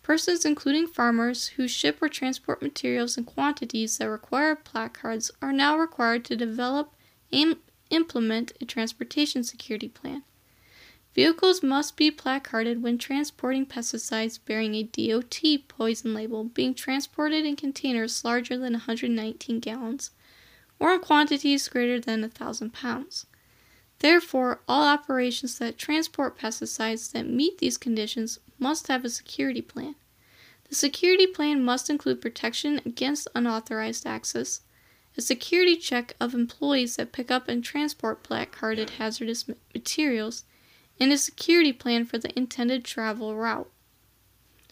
Persons, 0.03 0.45
including 0.45 0.87
farmers, 0.87 1.47
who 1.47 1.67
ship 1.67 2.01
or 2.01 2.07
transport 2.07 2.61
materials 2.61 3.17
in 3.17 3.25
quantities 3.25 3.97
that 3.97 4.09
require 4.09 4.55
placards 4.55 5.31
are 5.41 5.51
now 5.51 5.77
required 5.77 6.23
to 6.23 6.37
develop 6.37 6.93
implement 7.31 8.53
a 8.61 8.65
transportation 8.65 9.43
security 9.43 9.87
plan. 9.87 10.23
Vehicles 11.13 11.61
must 11.61 11.97
be 11.97 12.09
placarded 12.09 12.81
when 12.81 12.97
transporting 12.97 13.65
pesticides 13.65 14.39
bearing 14.43 14.75
a 14.75 14.83
DOT 14.83 15.41
poison 15.67 16.13
label 16.13 16.45
being 16.45 16.73
transported 16.73 17.45
in 17.45 17.57
containers 17.57 18.23
larger 18.23 18.57
than 18.57 18.73
119 18.73 19.59
gallons 19.59 20.11
or 20.79 20.93
in 20.93 20.99
quantities 21.01 21.67
greater 21.67 21.99
than 21.99 22.23
a 22.23 22.29
thousand 22.29 22.73
pounds. 22.73 23.25
Therefore, 23.99 24.61
all 24.67 24.87
operations 24.87 25.59
that 25.59 25.77
transport 25.77 26.39
pesticides 26.39 27.11
that 27.11 27.27
meet 27.27 27.59
these 27.59 27.77
conditions 27.77 28.39
must 28.57 28.87
have 28.87 29.05
a 29.05 29.09
security 29.09 29.61
plan. 29.61 29.95
The 30.69 30.75
security 30.75 31.27
plan 31.27 31.63
must 31.63 31.89
include 31.89 32.21
protection 32.21 32.79
against 32.85 33.27
unauthorized 33.35 34.07
access, 34.07 34.61
a 35.17 35.21
security 35.21 35.75
check 35.75 36.15
of 36.19 36.33
employees 36.33 36.95
that 36.95 37.11
pick 37.11 37.29
up 37.29 37.47
and 37.47 37.63
transport 37.63 38.23
placarded 38.23 38.91
hazardous 38.91 39.49
materials, 39.73 40.43
and 40.99 41.11
a 41.11 41.17
security 41.17 41.73
plan 41.73 42.05
for 42.05 42.17
the 42.17 42.37
intended 42.37 42.85
travel 42.85 43.35
route. 43.35 43.69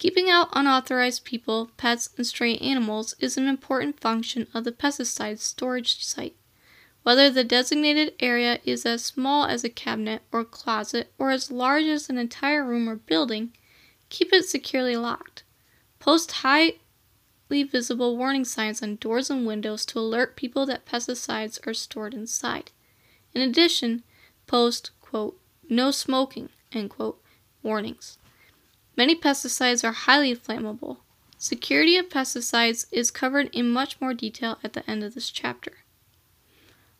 Keeping 0.00 0.30
out 0.30 0.48
unauthorized 0.54 1.26
people, 1.26 1.72
pets, 1.76 2.08
and 2.16 2.26
stray 2.26 2.56
animals 2.56 3.14
is 3.20 3.36
an 3.36 3.46
important 3.46 4.00
function 4.00 4.46
of 4.54 4.64
the 4.64 4.72
pesticide 4.72 5.38
storage 5.40 6.02
site. 6.02 6.34
Whether 7.02 7.28
the 7.28 7.44
designated 7.44 8.14
area 8.18 8.60
is 8.64 8.86
as 8.86 9.04
small 9.04 9.44
as 9.44 9.62
a 9.62 9.68
cabinet 9.68 10.22
or 10.32 10.42
closet 10.42 11.12
or 11.18 11.30
as 11.30 11.50
large 11.50 11.84
as 11.84 12.08
an 12.08 12.16
entire 12.16 12.64
room 12.64 12.88
or 12.88 12.96
building, 12.96 13.52
keep 14.08 14.32
it 14.32 14.46
securely 14.46 14.96
locked. 14.96 15.44
Post 15.98 16.32
highly 16.32 16.78
visible 17.50 18.16
warning 18.16 18.46
signs 18.46 18.82
on 18.82 18.96
doors 18.96 19.28
and 19.28 19.46
windows 19.46 19.84
to 19.84 19.98
alert 19.98 20.34
people 20.34 20.64
that 20.64 20.86
pesticides 20.86 21.66
are 21.66 21.74
stored 21.74 22.14
inside. 22.14 22.70
In 23.34 23.42
addition, 23.42 24.02
post, 24.46 24.92
quote, 25.02 25.38
no 25.68 25.90
smoking, 25.90 26.48
end 26.72 26.88
quote, 26.88 27.22
warnings. 27.62 28.16
Many 29.00 29.16
pesticides 29.16 29.82
are 29.82 29.92
highly 29.92 30.36
flammable. 30.36 30.98
Security 31.38 31.96
of 31.96 32.10
pesticides 32.10 32.84
is 32.92 33.10
covered 33.10 33.48
in 33.50 33.70
much 33.70 33.98
more 33.98 34.12
detail 34.12 34.58
at 34.62 34.74
the 34.74 34.88
end 34.90 35.02
of 35.02 35.14
this 35.14 35.30
chapter. 35.30 35.78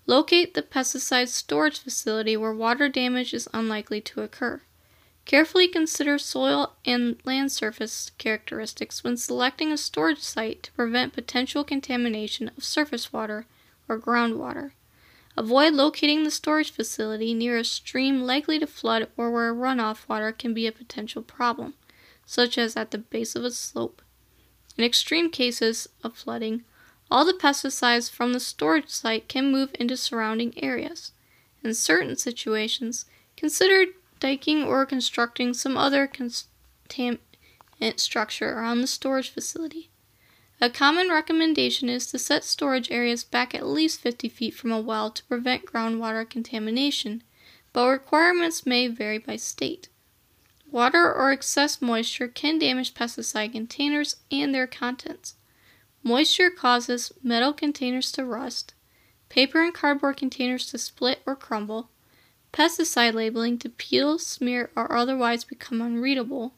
Locate 0.07 0.54
the 0.54 0.62
pesticide 0.62 1.28
storage 1.28 1.78
facility 1.78 2.38
where 2.38 2.54
water 2.54 2.88
damage 2.88 3.35
is 3.35 3.50
unlikely 3.52 4.00
to 4.00 4.23
occur. 4.23 4.62
Carefully 5.26 5.69
consider 5.69 6.16
soil 6.16 6.73
and 6.87 7.21
land 7.26 7.52
surface 7.52 8.12
characteristics 8.16 9.04
when 9.04 9.19
selecting 9.19 9.71
a 9.71 9.76
storage 9.76 10.23
site 10.23 10.62
to 10.62 10.73
prevent 10.73 11.12
potential 11.12 11.64
contamination 11.64 12.50
of 12.57 12.64
surface 12.64 13.12
water 13.12 13.45
or 13.90 13.99
groundwater. 13.99 14.71
Avoid 15.37 15.75
locating 15.75 16.25
the 16.25 16.30
storage 16.30 16.71
facility 16.71 17.35
near 17.35 17.59
a 17.59 17.64
stream 17.64 18.23
likely 18.23 18.59
to 18.59 18.66
flood 18.66 19.11
or 19.19 19.30
where 19.30 19.54
runoff 19.54 20.09
water 20.09 20.33
can 20.33 20.54
be 20.54 20.66
a 20.66 20.73
potential 20.73 21.21
problem, 21.21 21.75
such 22.30 22.56
as 22.56 22.76
at 22.76 22.92
the 22.92 22.99
base 22.99 23.34
of 23.34 23.42
a 23.42 23.50
slope. 23.50 24.00
In 24.78 24.84
extreme 24.84 25.30
cases 25.30 25.88
of 26.04 26.16
flooding, 26.16 26.62
all 27.10 27.25
the 27.25 27.32
pesticides 27.32 28.08
from 28.08 28.32
the 28.32 28.38
storage 28.38 28.88
site 28.88 29.26
can 29.26 29.50
move 29.50 29.70
into 29.80 29.96
surrounding 29.96 30.54
areas. 30.62 31.10
In 31.64 31.75
certain 31.75 32.14
situations, 32.14 33.04
consider 33.37 33.87
diking 34.20 34.62
or 34.62 34.87
constructing 34.87 35.52
some 35.54 35.76
other 35.76 36.06
contaminant 36.06 37.18
structure 37.96 38.52
around 38.52 38.80
the 38.80 38.87
storage 38.87 39.30
facility. 39.30 39.90
A 40.60 40.70
common 40.70 41.08
recommendation 41.08 41.88
is 41.88 42.06
to 42.12 42.18
set 42.20 42.44
storage 42.44 42.92
areas 42.92 43.25
back 43.25 43.56
at 43.56 43.66
least 43.66 44.02
50 44.02 44.28
feet 44.28 44.54
from 44.54 44.70
a 44.70 44.80
well 44.80 45.10
to 45.10 45.25
prevent 45.25 45.66
groundwater 45.66 46.30
contamination, 46.30 47.25
but 47.72 47.88
requirements 47.88 48.64
may 48.64 48.87
vary 48.87 49.18
by 49.18 49.34
state. 49.34 49.88
Water 50.71 51.12
or 51.12 51.33
excess 51.33 51.83
moisture 51.83 52.29
can 52.29 52.59
damage 52.59 52.95
pesticide 52.95 53.53
containers 53.53 54.17
and 54.31 54.55
their 54.55 54.69
contents. 54.69 55.35
Moisture 56.05 56.49
causes 56.49 57.12
metal 57.23 57.53
containers 57.53 58.12
to 58.12 58.25
rust, 58.25 58.75
paper 59.29 59.62
and 59.62 59.75
cardboard 59.75 60.17
containers 60.17 60.67
to 60.67 60.79
split 60.79 61.23
or 61.27 61.35
crumble, 61.35 61.91
pesticide 62.53 63.15
labeling 63.15 63.59
to 63.59 63.69
peel, 63.69 64.17
smear, 64.19 64.71
or 64.77 64.97
otherwise 64.97 65.43
become 65.43 65.81
unreadable, 65.81 66.55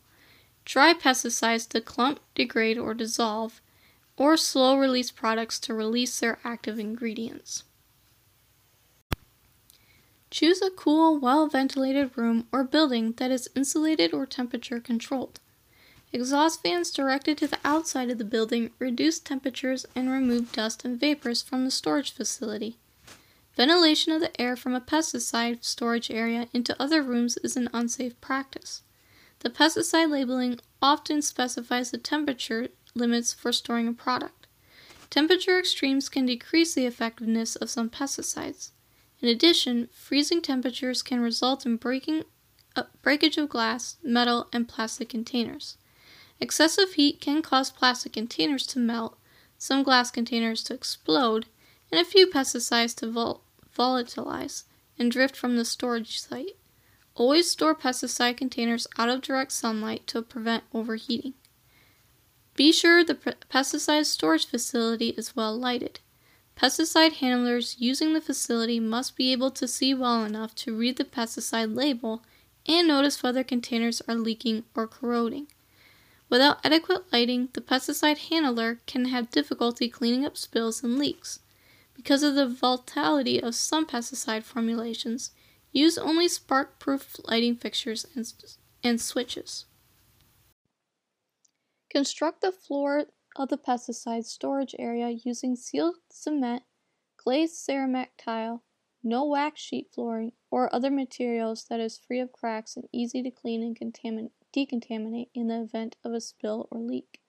dry 0.66 0.92
pesticides 0.92 1.66
to 1.68 1.80
clump, 1.80 2.20
degrade, 2.34 2.76
or 2.76 2.92
dissolve, 2.92 3.62
or 4.18 4.36
slow 4.36 4.76
release 4.76 5.10
products 5.10 5.58
to 5.58 5.72
release 5.72 6.20
their 6.20 6.38
active 6.44 6.78
ingredients. 6.78 7.64
Choose 10.32 10.62
a 10.62 10.70
cool, 10.70 11.18
well 11.18 11.46
ventilated 11.46 12.16
room 12.16 12.48
or 12.50 12.64
building 12.64 13.12
that 13.18 13.30
is 13.30 13.50
insulated 13.54 14.14
or 14.14 14.24
temperature 14.24 14.80
controlled. 14.80 15.40
Exhaust 16.10 16.62
fans 16.62 16.90
directed 16.90 17.36
to 17.36 17.46
the 17.46 17.58
outside 17.66 18.08
of 18.08 18.16
the 18.16 18.24
building 18.24 18.70
reduce 18.78 19.18
temperatures 19.18 19.84
and 19.94 20.10
remove 20.10 20.50
dust 20.50 20.86
and 20.86 20.98
vapors 20.98 21.42
from 21.42 21.66
the 21.66 21.70
storage 21.70 22.12
facility. 22.12 22.78
Ventilation 23.56 24.10
of 24.10 24.22
the 24.22 24.40
air 24.40 24.56
from 24.56 24.74
a 24.74 24.80
pesticide 24.80 25.62
storage 25.62 26.10
area 26.10 26.48
into 26.54 26.80
other 26.82 27.02
rooms 27.02 27.36
is 27.44 27.54
an 27.54 27.68
unsafe 27.74 28.18
practice. 28.22 28.80
The 29.40 29.50
pesticide 29.50 30.08
labeling 30.08 30.60
often 30.80 31.20
specifies 31.20 31.90
the 31.90 31.98
temperature 31.98 32.68
limits 32.94 33.34
for 33.34 33.52
storing 33.52 33.86
a 33.86 33.92
product. 33.92 34.46
Temperature 35.10 35.58
extremes 35.58 36.08
can 36.08 36.24
decrease 36.24 36.72
the 36.72 36.86
effectiveness 36.86 37.54
of 37.54 37.68
some 37.68 37.90
pesticides. 37.90 38.70
In 39.22 39.28
addition, 39.28 39.88
freezing 39.92 40.42
temperatures 40.42 41.00
can 41.00 41.20
result 41.20 41.64
in 41.64 41.76
breaking, 41.76 42.24
uh, 42.74 42.82
breakage 43.02 43.38
of 43.38 43.48
glass, 43.48 43.96
metal, 44.02 44.48
and 44.52 44.68
plastic 44.68 45.08
containers. 45.08 45.76
Excessive 46.40 46.94
heat 46.94 47.20
can 47.20 47.40
cause 47.40 47.70
plastic 47.70 48.12
containers 48.12 48.66
to 48.66 48.80
melt, 48.80 49.16
some 49.58 49.84
glass 49.84 50.10
containers 50.10 50.64
to 50.64 50.74
explode, 50.74 51.46
and 51.92 52.00
a 52.00 52.04
few 52.04 52.26
pesticides 52.26 52.96
to 52.96 53.08
vol- 53.08 53.44
volatilize 53.78 54.64
and 54.98 55.12
drift 55.12 55.36
from 55.36 55.56
the 55.56 55.64
storage 55.64 56.18
site. 56.18 56.56
Always 57.14 57.48
store 57.48 57.76
pesticide 57.76 58.36
containers 58.36 58.88
out 58.98 59.08
of 59.08 59.20
direct 59.20 59.52
sunlight 59.52 60.04
to 60.08 60.22
prevent 60.22 60.64
overheating. 60.74 61.34
Be 62.56 62.72
sure 62.72 63.04
the 63.04 63.14
pesticide 63.14 64.06
storage 64.06 64.46
facility 64.46 65.10
is 65.10 65.36
well 65.36 65.56
lighted. 65.56 66.00
Pesticide 66.56 67.14
handlers 67.14 67.76
using 67.78 68.12
the 68.12 68.20
facility 68.20 68.78
must 68.78 69.16
be 69.16 69.32
able 69.32 69.50
to 69.50 69.66
see 69.66 69.94
well 69.94 70.24
enough 70.24 70.54
to 70.54 70.76
read 70.76 70.96
the 70.96 71.04
pesticide 71.04 71.74
label 71.74 72.22
and 72.66 72.86
notice 72.86 73.22
whether 73.22 73.42
containers 73.42 74.00
are 74.08 74.14
leaking 74.14 74.64
or 74.74 74.86
corroding. 74.86 75.48
Without 76.28 76.64
adequate 76.64 77.12
lighting, 77.12 77.48
the 77.52 77.60
pesticide 77.60 78.16
handler 78.30 78.78
can 78.86 79.06
have 79.06 79.30
difficulty 79.30 79.88
cleaning 79.88 80.24
up 80.24 80.36
spills 80.36 80.82
and 80.82 80.98
leaks. 80.98 81.40
Because 81.94 82.22
of 82.22 82.34
the 82.34 82.46
volatility 82.46 83.42
of 83.42 83.54
some 83.54 83.86
pesticide 83.86 84.42
formulations, 84.42 85.32
use 85.72 85.98
only 85.98 86.28
spark 86.28 86.78
proof 86.78 87.16
lighting 87.24 87.56
fixtures 87.56 88.06
and, 88.14 88.32
and 88.82 89.00
switches. 89.00 89.66
Construct 91.90 92.40
the 92.40 92.52
floor 92.52 93.06
of 93.36 93.48
the 93.48 93.58
pesticide 93.58 94.24
storage 94.24 94.74
area 94.78 95.10
using 95.10 95.56
sealed 95.56 95.96
cement, 96.10 96.62
glazed 97.16 97.56
ceramic 97.56 98.12
tile, 98.16 98.62
no 99.02 99.24
wax 99.24 99.60
sheet 99.60 99.90
flooring, 99.92 100.32
or 100.50 100.74
other 100.74 100.90
materials 100.90 101.64
that 101.64 101.80
is 101.80 101.98
free 101.98 102.20
of 102.20 102.32
cracks 102.32 102.76
and 102.76 102.88
easy 102.92 103.22
to 103.22 103.30
clean 103.30 103.62
and 103.62 104.30
decontaminate 104.54 105.30
in 105.34 105.48
the 105.48 105.62
event 105.62 105.96
of 106.04 106.12
a 106.12 106.20
spill 106.20 106.68
or 106.70 106.78
leak. 106.78 107.20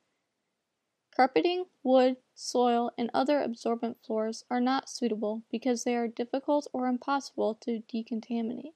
Carpeting, 1.16 1.66
wood, 1.84 2.18
soil, 2.34 2.92
and 2.98 3.10
other 3.14 3.40
absorbent 3.40 3.98
floors 4.04 4.44
are 4.50 4.60
not 4.60 4.90
suitable 4.90 5.44
because 5.52 5.84
they 5.84 5.96
are 5.96 6.08
difficult 6.08 6.68
or 6.74 6.88
impossible 6.88 7.54
to 7.56 7.82
decontaminate. 7.82 8.74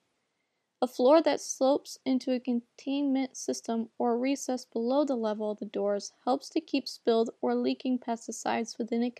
A 0.81 0.87
floor 0.87 1.21
that 1.21 1.41
slopes 1.41 1.97
into 2.05 2.33
a 2.33 2.39
containment 2.39 3.35
system 3.35 3.89
or 3.97 4.13
a 4.13 4.17
recess 4.17 4.65
below 4.65 5.03
the 5.05 5.15
level 5.15 5.49
of 5.49 5.57
the 5.57 5.65
doors 5.65 6.13
helps 6.23 6.49
to 6.49 6.61
keep 6.61 6.87
spilled 6.87 7.31
or 7.41 7.55
leaking 7.55 7.99
pesticides 7.99 8.77
within 8.77 9.03
a 9.03 9.11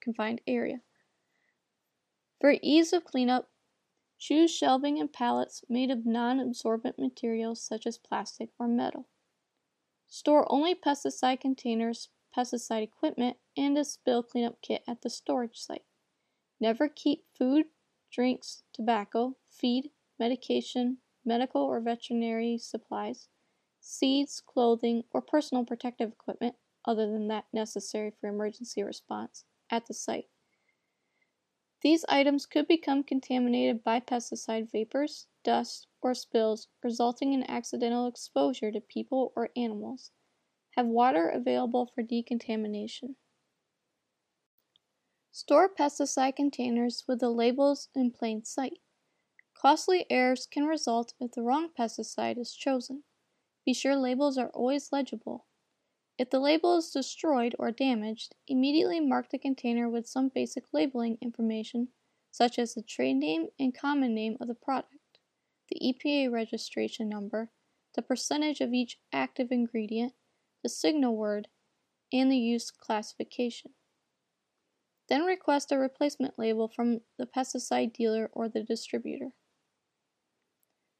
confined 0.00 0.40
area. 0.46 0.80
For 2.40 2.56
ease 2.62 2.92
of 2.94 3.04
cleanup, 3.04 3.50
choose 4.18 4.50
shelving 4.50 4.98
and 4.98 5.12
pallets 5.12 5.64
made 5.68 5.90
of 5.90 6.06
non 6.06 6.40
absorbent 6.40 6.98
materials 6.98 7.60
such 7.60 7.86
as 7.86 7.98
plastic 7.98 8.50
or 8.58 8.66
metal. 8.66 9.06
Store 10.08 10.50
only 10.50 10.74
pesticide 10.74 11.40
containers 11.40 12.08
pesticide 12.36 12.82
equipment, 12.82 13.36
and 13.56 13.76
a 13.76 13.84
spill 13.84 14.22
cleanup 14.22 14.60
kit 14.62 14.82
at 14.86 15.02
the 15.02 15.10
storage 15.10 15.58
site. 15.58 15.84
Never 16.60 16.88
keep 16.88 17.24
food, 17.36 17.66
drinks, 18.10 18.62
tobacco, 18.72 19.36
feed, 19.50 19.90
medication, 20.20 20.98
medical 21.24 21.62
or 21.62 21.80
veterinary 21.80 22.58
supplies, 22.58 23.28
seeds, 23.80 24.42
clothing, 24.46 25.02
or 25.10 25.22
personal 25.22 25.64
protective 25.64 26.12
equipment, 26.12 26.54
other 26.84 27.10
than 27.10 27.28
that 27.28 27.46
necessary 27.52 28.12
for 28.20 28.28
emergency 28.28 28.82
response, 28.82 29.44
at 29.70 29.86
the 29.86 29.94
site. 29.94 30.28
These 31.82 32.04
items 32.10 32.44
could 32.44 32.68
become 32.68 33.02
contaminated 33.02 33.82
by 33.82 34.00
pesticide 34.00 34.70
vapors, 34.70 35.28
dust, 35.42 35.86
or 36.02 36.12
spills, 36.12 36.68
resulting 36.82 37.32
in 37.32 37.50
accidental 37.50 38.06
exposure 38.06 38.70
to 38.70 38.80
people 38.80 39.32
or 39.34 39.48
animals. 39.56 40.10
Have 40.76 40.86
water 40.86 41.28
available 41.28 41.90
for 41.94 42.02
decontamination. 42.02 43.16
Store 45.32 45.70
pesticide 45.74 46.36
containers 46.36 47.04
with 47.08 47.20
the 47.20 47.30
labels 47.30 47.88
in 47.94 48.10
plain 48.10 48.44
sight. 48.44 48.80
Costly 49.60 50.06
errors 50.08 50.46
can 50.46 50.64
result 50.64 51.12
if 51.20 51.32
the 51.32 51.42
wrong 51.42 51.68
pesticide 51.78 52.38
is 52.38 52.54
chosen. 52.54 53.02
Be 53.66 53.74
sure 53.74 53.94
labels 53.94 54.38
are 54.38 54.48
always 54.54 54.90
legible. 54.90 55.44
If 56.16 56.30
the 56.30 56.40
label 56.40 56.78
is 56.78 56.88
destroyed 56.90 57.54
or 57.58 57.70
damaged, 57.70 58.34
immediately 58.48 59.00
mark 59.00 59.28
the 59.28 59.38
container 59.38 59.86
with 59.86 60.08
some 60.08 60.30
basic 60.34 60.64
labeling 60.72 61.18
information, 61.20 61.88
such 62.30 62.58
as 62.58 62.72
the 62.72 62.80
trade 62.80 63.16
name 63.16 63.48
and 63.58 63.76
common 63.76 64.14
name 64.14 64.38
of 64.40 64.48
the 64.48 64.54
product, 64.54 65.18
the 65.68 65.78
EPA 65.78 66.32
registration 66.32 67.10
number, 67.10 67.50
the 67.94 68.00
percentage 68.00 68.62
of 68.62 68.72
each 68.72 68.96
active 69.12 69.48
ingredient, 69.50 70.14
the 70.62 70.70
signal 70.70 71.14
word, 71.14 71.48
and 72.10 72.32
the 72.32 72.38
use 72.38 72.70
classification. 72.70 73.72
Then 75.10 75.24
request 75.24 75.70
a 75.70 75.76
replacement 75.76 76.38
label 76.38 76.66
from 76.66 77.00
the 77.18 77.26
pesticide 77.26 77.92
dealer 77.92 78.30
or 78.32 78.48
the 78.48 78.62
distributor. 78.62 79.32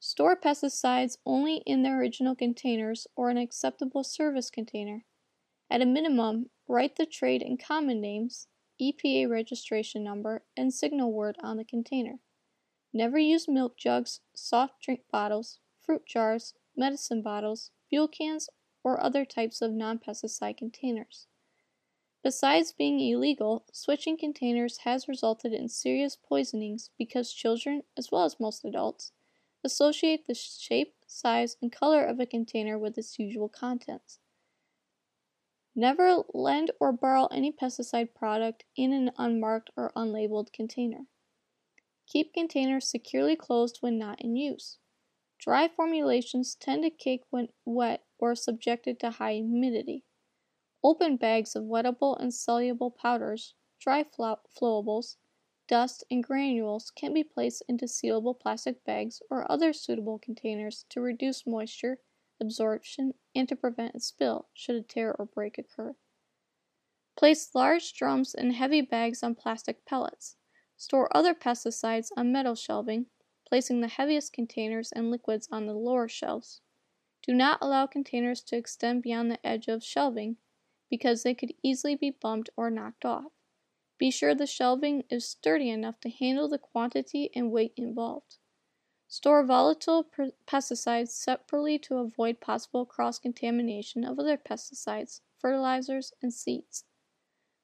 Store 0.03 0.35
pesticides 0.35 1.19
only 1.27 1.57
in 1.67 1.83
their 1.83 2.01
original 2.01 2.35
containers 2.35 3.07
or 3.17 3.29
an 3.29 3.37
acceptable 3.37 4.03
service 4.03 4.49
container. 4.49 5.05
At 5.69 5.83
a 5.83 5.87
minimum, 5.87 6.49
write 6.67 6.97
the 6.97 7.05
trade 7.05 7.43
and 7.43 7.63
common 7.63 8.01
names, 8.01 8.49
EPA 8.81 9.29
registration 9.29 10.03
number, 10.03 10.43
and 10.57 10.73
signal 10.73 11.13
word 11.13 11.37
on 11.43 11.59
the 11.59 11.67
container. 11.67 12.19
Never 12.95 13.19
use 13.19 13.47
milk 13.47 13.77
jugs, 13.77 14.21
soft 14.35 14.81
drink 14.81 15.03
bottles, 15.13 15.59
fruit 15.79 16.07
jars, 16.07 16.55
medicine 16.75 17.21
bottles, 17.21 17.71
fuel 17.91 18.09
cans, 18.09 18.49
or 18.83 18.99
other 18.99 19.27
types 19.27 19.61
of 19.61 19.73
non 19.73 19.99
pesticide 19.99 20.57
containers. 20.57 21.27
Besides 22.23 22.73
being 22.73 23.01
illegal, 23.01 23.67
switching 23.71 24.17
containers 24.17 24.79
has 24.79 25.09
resulted 25.09 25.53
in 25.53 25.69
serious 25.69 26.17
poisonings 26.17 26.89
because 26.97 27.35
children, 27.35 27.83
as 27.99 28.11
well 28.11 28.25
as 28.25 28.41
most 28.41 28.65
adults, 28.65 29.13
associate 29.65 30.27
the 30.27 30.35
shape, 30.35 30.95
size, 31.07 31.57
and 31.61 31.73
color 31.73 32.05
of 32.05 32.21
a 32.21 32.27
container 32.27 32.79
with 32.79 32.97
its 32.99 33.19
usual 33.19 33.49
contents. 33.49 34.19
Never 35.75 36.25
lend 36.35 36.73
or 36.81 36.93
borrow 36.93 37.27
any 37.27 37.53
pesticide 37.53 38.15
product 38.15 38.65
in 38.77 38.93
an 38.93 39.13
unmarked 39.17 39.71
or 39.77 39.93
unlabeled 39.97 40.53
container. 40.53 41.07
Keep 42.07 42.35
containers 42.35 42.89
securely 42.91 43.37
closed 43.37 43.79
when 43.81 43.99
not 43.99 44.21
in 44.21 44.37
use. 44.37 44.79
Dry 45.39 45.69
formulations 45.69 46.55
tend 46.55 46.83
to 46.83 46.91
cake 46.91 47.23
when 47.31 47.49
wet 47.65 48.05
or 48.19 48.35
subjected 48.35 48.99
to 49.01 49.11
high 49.11 49.35
humidity. 49.35 50.05
Open 50.83 51.17
bags 51.17 51.55
of 51.55 51.65
wettable 51.65 52.21
and 52.21 52.35
soluble 52.35 52.91
powders, 52.91 53.55
dry 53.81 54.05
flowables, 54.05 55.17
dust, 55.71 56.03
and 56.11 56.25
granules 56.25 56.91
can 56.91 57.15
be 57.15 57.23
placed 57.23 57.63
into 57.69 57.85
sealable 57.85 58.39
plastic 58.39 58.85
bags 58.85 59.23
or 59.31 59.51
other 59.51 59.73
suitable 59.73 60.19
containers 60.19 60.85
to 60.91 61.01
reduce 61.01 61.47
moisture 61.47 62.01
absorption 62.41 63.15
and 63.37 63.49
to 63.49 63.55
prevent 63.55 63.95
a 63.95 64.01
spill 64.01 64.49
should 64.53 64.75
a 64.75 64.83
tear 64.83 65.15
or 65.17 65.27
break 65.27 65.59
occur. 65.59 65.95
Place 67.17 67.55
large 67.55 67.93
drums 67.93 68.35
and 68.35 68.53
heavy 68.53 68.81
bags 68.81 69.23
on 69.23 69.37
plastic 69.37 69.85
pellets. 69.85 70.37
Store 70.77 71.15
other 71.17 71.35
pesticides 71.35 72.09
on 72.17 72.33
metal 72.33 72.57
shelving, 72.57 73.07
placing 73.47 73.81
the 73.81 73.89
heaviest 73.89 74.33
containers 74.33 74.91
and 74.91 75.11
liquids 75.11 75.49
on 75.53 75.67
the 75.67 75.75
lower 75.75 76.09
shelves. 76.09 76.63
Do 77.23 77.33
not 77.33 77.59
allow 77.61 77.87
containers 77.87 78.43
to 78.45 78.57
extend 78.57 79.03
beyond 79.03 79.31
the 79.31 79.47
edge 79.47 79.69
of 79.69 79.85
shelving 79.85 80.39
because 80.89 81.23
they 81.23 81.35
could 81.35 81.53
easily 81.63 81.95
be 81.95 82.11
bumped 82.11 82.51
or 82.57 82.71
knocked 82.71 83.05
off. 83.05 83.33
Be 84.01 84.11
sure 84.11 84.35
the 84.35 84.47
shelving 84.47 85.05
is 85.11 85.29
sturdy 85.29 85.69
enough 85.69 86.01
to 86.01 86.09
handle 86.09 86.49
the 86.49 86.57
quantity 86.57 87.31
and 87.35 87.53
weight 87.53 87.75
involved. 87.77 88.39
Store 89.09 89.45
volatile 89.45 90.07
pesticides 90.47 91.11
separately 91.11 91.79
to 91.81 91.99
avoid 91.99 92.41
possible 92.41 92.87
cross 92.87 93.19
contamination 93.19 94.03
of 94.03 94.19
other 94.19 94.39
pesticides, 94.39 95.21
fertilizers, 95.39 96.15
and 96.23 96.33
seeds. 96.33 96.85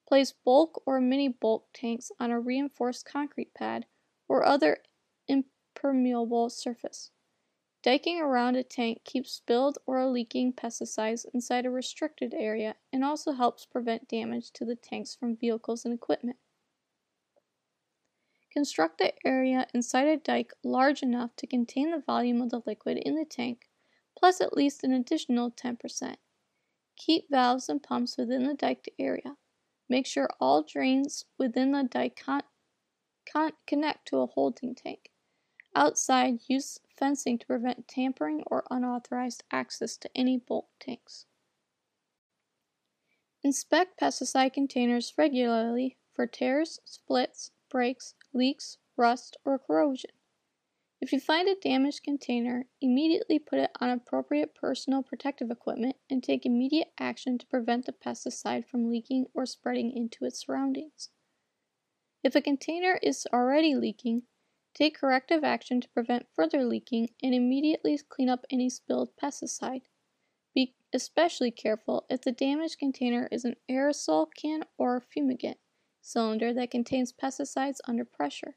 Place 0.06 0.34
bulk 0.44 0.82
or 0.84 1.00
mini 1.00 1.28
bulk 1.28 1.68
tanks 1.72 2.12
on 2.20 2.30
a 2.30 2.38
reinforced 2.38 3.06
concrete 3.06 3.54
pad 3.54 3.86
or 4.28 4.44
other 4.44 4.82
impermeable 5.26 6.50
surface. 6.50 7.12
Diking 7.86 8.20
around 8.20 8.56
a 8.56 8.64
tank 8.64 9.04
keeps 9.04 9.30
spilled 9.30 9.78
or 9.86 10.04
leaking 10.06 10.54
pesticides 10.54 11.24
inside 11.32 11.64
a 11.64 11.70
restricted 11.70 12.34
area 12.34 12.74
and 12.92 13.04
also 13.04 13.30
helps 13.30 13.64
prevent 13.64 14.08
damage 14.08 14.50
to 14.54 14.64
the 14.64 14.74
tanks 14.74 15.14
from 15.14 15.36
vehicles 15.36 15.84
and 15.84 15.94
equipment. 15.94 16.36
Construct 18.52 18.98
the 18.98 19.12
area 19.24 19.68
inside 19.72 20.08
a 20.08 20.16
dike 20.16 20.52
large 20.64 21.00
enough 21.00 21.36
to 21.36 21.46
contain 21.46 21.92
the 21.92 22.02
volume 22.04 22.42
of 22.42 22.50
the 22.50 22.60
liquid 22.66 22.98
in 22.98 23.14
the 23.14 23.24
tank, 23.24 23.68
plus 24.18 24.40
at 24.40 24.56
least 24.56 24.82
an 24.82 24.92
additional 24.92 25.52
10%. 25.52 26.16
Keep 26.96 27.30
valves 27.30 27.68
and 27.68 27.84
pumps 27.84 28.18
within 28.18 28.48
the 28.48 28.54
diked 28.54 28.88
area. 28.98 29.36
Make 29.88 30.08
sure 30.08 30.28
all 30.40 30.64
drains 30.64 31.24
within 31.38 31.70
the 31.70 31.84
dike 31.84 32.20
con- 32.20 32.42
con- 33.32 33.52
connect 33.64 34.08
to 34.08 34.22
a 34.22 34.26
holding 34.26 34.74
tank. 34.74 35.12
Outside, 35.76 36.38
use 36.48 36.80
fencing 36.88 37.36
to 37.36 37.46
prevent 37.46 37.86
tampering 37.86 38.42
or 38.46 38.64
unauthorized 38.70 39.44
access 39.50 39.98
to 39.98 40.10
any 40.16 40.38
bulk 40.38 40.70
tanks. 40.80 41.26
Inspect 43.44 44.00
pesticide 44.00 44.54
containers 44.54 45.12
regularly 45.18 45.98
for 46.14 46.26
tears, 46.26 46.80
splits, 46.86 47.50
breaks, 47.68 48.14
leaks, 48.32 48.78
rust, 48.96 49.36
or 49.44 49.58
corrosion. 49.58 50.12
If 51.02 51.12
you 51.12 51.20
find 51.20 51.46
a 51.46 51.54
damaged 51.54 52.02
container, 52.02 52.64
immediately 52.80 53.38
put 53.38 53.58
it 53.58 53.70
on 53.78 53.90
appropriate 53.90 54.54
personal 54.54 55.02
protective 55.02 55.50
equipment 55.50 55.96
and 56.08 56.24
take 56.24 56.46
immediate 56.46 56.94
action 56.98 57.36
to 57.36 57.46
prevent 57.46 57.84
the 57.84 57.92
pesticide 57.92 58.66
from 58.66 58.88
leaking 58.88 59.26
or 59.34 59.44
spreading 59.44 59.94
into 59.94 60.24
its 60.24 60.46
surroundings. 60.46 61.10
If 62.24 62.34
a 62.34 62.40
container 62.40 62.98
is 63.02 63.26
already 63.30 63.74
leaking, 63.74 64.22
take 64.76 64.98
corrective 64.98 65.42
action 65.42 65.80
to 65.80 65.88
prevent 65.88 66.26
further 66.34 66.62
leaking 66.62 67.08
and 67.22 67.34
immediately 67.34 67.98
clean 68.08 68.28
up 68.28 68.44
any 68.50 68.68
spilled 68.68 69.08
pesticide. 69.20 69.82
Be 70.54 70.74
especially 70.92 71.50
careful 71.50 72.04
if 72.10 72.20
the 72.20 72.32
damaged 72.32 72.78
container 72.78 73.26
is 73.32 73.44
an 73.44 73.56
aerosol 73.70 74.26
can 74.34 74.64
or 74.76 75.00
fumigant 75.00 75.56
cylinder 76.02 76.52
that 76.54 76.70
contains 76.70 77.12
pesticides 77.12 77.78
under 77.88 78.04
pressure. 78.04 78.56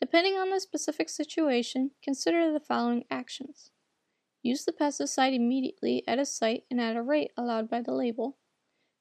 Depending 0.00 0.34
on 0.34 0.50
the 0.50 0.60
specific 0.60 1.08
situation, 1.08 1.92
consider 2.02 2.52
the 2.52 2.60
following 2.60 3.04
actions. 3.10 3.70
Use 4.42 4.64
the 4.64 4.72
pesticide 4.72 5.34
immediately 5.34 6.02
at 6.06 6.18
a 6.18 6.26
site 6.26 6.64
and 6.70 6.80
at 6.80 6.96
a 6.96 7.02
rate 7.02 7.32
allowed 7.36 7.68
by 7.70 7.80
the 7.80 7.92
label. 7.92 8.37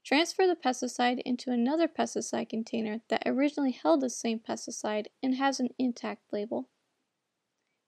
Transfer 0.07 0.47
the 0.47 0.55
pesticide 0.55 1.21
into 1.25 1.51
another 1.51 1.85
pesticide 1.85 2.47
container 2.47 3.01
that 3.09 3.23
originally 3.25 3.73
held 3.73 3.99
the 3.99 4.09
same 4.09 4.39
pesticide 4.39 5.07
and 5.21 5.35
has 5.35 5.59
an 5.59 5.67
intact 5.77 6.31
label. 6.31 6.69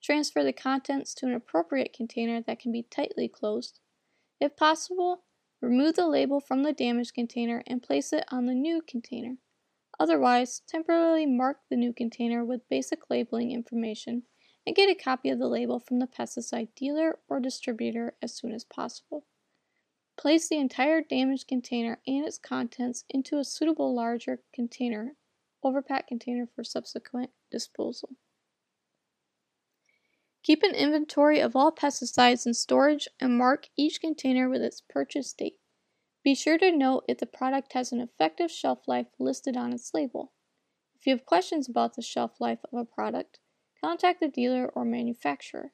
Transfer 0.04 0.44
the 0.44 0.52
contents 0.52 1.14
to 1.14 1.28
an 1.28 1.34
appropriate 1.34 1.94
container 1.94 2.42
that 2.42 2.60
can 2.60 2.74
be 2.74 2.84
tightly 2.84 3.30
closed. 3.30 3.80
If 4.38 4.58
possible, 4.58 5.24
remove 5.62 5.96
the 5.96 6.10
label 6.10 6.42
from 6.42 6.64
the 6.64 6.74
damaged 6.74 7.14
container 7.14 7.64
and 7.66 7.82
place 7.82 8.12
it 8.12 8.26
on 8.30 8.48
the 8.48 8.54
new 8.54 8.82
container. 8.86 9.38
Otherwise, 9.98 10.62
temporarily 10.68 11.26
mark 11.26 11.60
the 11.70 11.78
new 11.78 11.94
container 11.94 12.44
with 12.44 12.68
basic 12.68 13.10
labeling 13.10 13.52
information 13.52 14.24
and 14.68 14.76
get 14.76 14.90
a 14.90 14.94
copy 14.94 15.30
of 15.30 15.40
the 15.40 15.48
label 15.48 15.80
from 15.80 16.00
the 16.00 16.08
pesticide 16.08 16.76
dealer 16.76 17.20
or 17.30 17.40
distributor 17.40 18.16
as 18.22 18.36
soon 18.36 18.52
as 18.52 18.66
possible. 18.66 19.24
Place 20.20 20.50
the 20.50 20.58
entire 20.58 21.02
damaged 21.02 21.48
container 21.48 22.02
and 22.06 22.26
its 22.26 22.38
contents 22.38 23.06
into 23.10 23.38
a 23.38 23.46
suitable 23.46 23.96
larger 23.96 24.42
container, 24.54 25.16
overpack 25.64 26.08
container 26.08 26.46
for 26.46 26.62
subsequent 26.62 27.30
disposal. 27.50 28.10
Keep 30.44 30.64
an 30.64 30.76
inventory 30.76 31.40
of 31.40 31.56
all 31.56 31.72
pesticides 31.72 32.46
in 32.46 32.54
storage 32.54 33.08
and 33.22 33.38
mark 33.38 33.70
each 33.78 34.02
container 34.02 34.50
with 34.50 34.62
its 34.62 34.82
purchase 34.82 35.32
date. 35.32 35.56
Be 36.22 36.36
sure 36.36 36.58
to 36.58 36.70
note 36.70 37.06
if 37.08 37.20
the 37.20 37.26
product 37.26 37.72
has 37.72 37.94
an 37.94 38.02
effective 38.02 38.52
shelf 38.52 38.90
life 38.90 39.08
listed 39.20 39.56
on 39.56 39.72
its 39.72 39.94
label. 39.94 40.34
If 41.00 41.08
you 41.08 41.14
have 41.14 41.26
questions 41.26 41.70
about 41.70 41.96
the 41.96 42.02
shelf 42.02 42.42
life 42.42 42.60
of 42.74 42.78
a 42.78 42.84
product, 42.84 43.40
contact 43.82 44.20
the 44.20 44.28
dealer 44.28 44.68
or 44.68 44.84
manufacturer. 44.84 45.72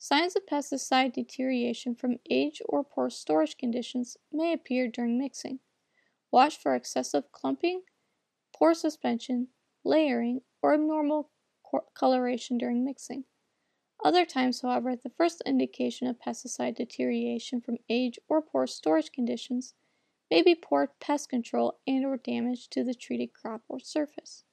Signs 0.00 0.36
of 0.36 0.46
pesticide 0.46 1.12
deterioration 1.12 1.94
from 1.94 2.20
age 2.30 2.62
or 2.64 2.84
poor 2.84 3.10
storage 3.10 3.56
conditions 3.56 4.16
may 4.32 4.52
appear 4.52 4.86
during 4.86 5.18
mixing. 5.18 5.58
Watch 6.30 6.56
for 6.56 6.76
excessive 6.76 7.32
clumping, 7.32 7.82
poor 8.54 8.74
suspension, 8.74 9.48
layering, 9.84 10.42
or 10.62 10.74
abnormal 10.74 11.30
coloration 11.94 12.58
during 12.58 12.84
mixing. 12.84 13.24
Other 14.04 14.24
times, 14.24 14.60
however, 14.60 14.94
the 14.94 15.10
first 15.10 15.42
indication 15.44 16.06
of 16.06 16.20
pesticide 16.20 16.76
deterioration 16.76 17.60
from 17.60 17.78
age 17.88 18.20
or 18.28 18.40
poor 18.40 18.68
storage 18.68 19.10
conditions 19.10 19.74
may 20.30 20.42
be 20.42 20.54
poor 20.54 20.92
pest 21.00 21.28
control 21.28 21.80
and 21.88 22.04
or 22.04 22.16
damage 22.16 22.68
to 22.70 22.84
the 22.84 22.94
treated 22.94 23.32
crop 23.32 23.62
or 23.68 23.80
surface. 23.80 24.44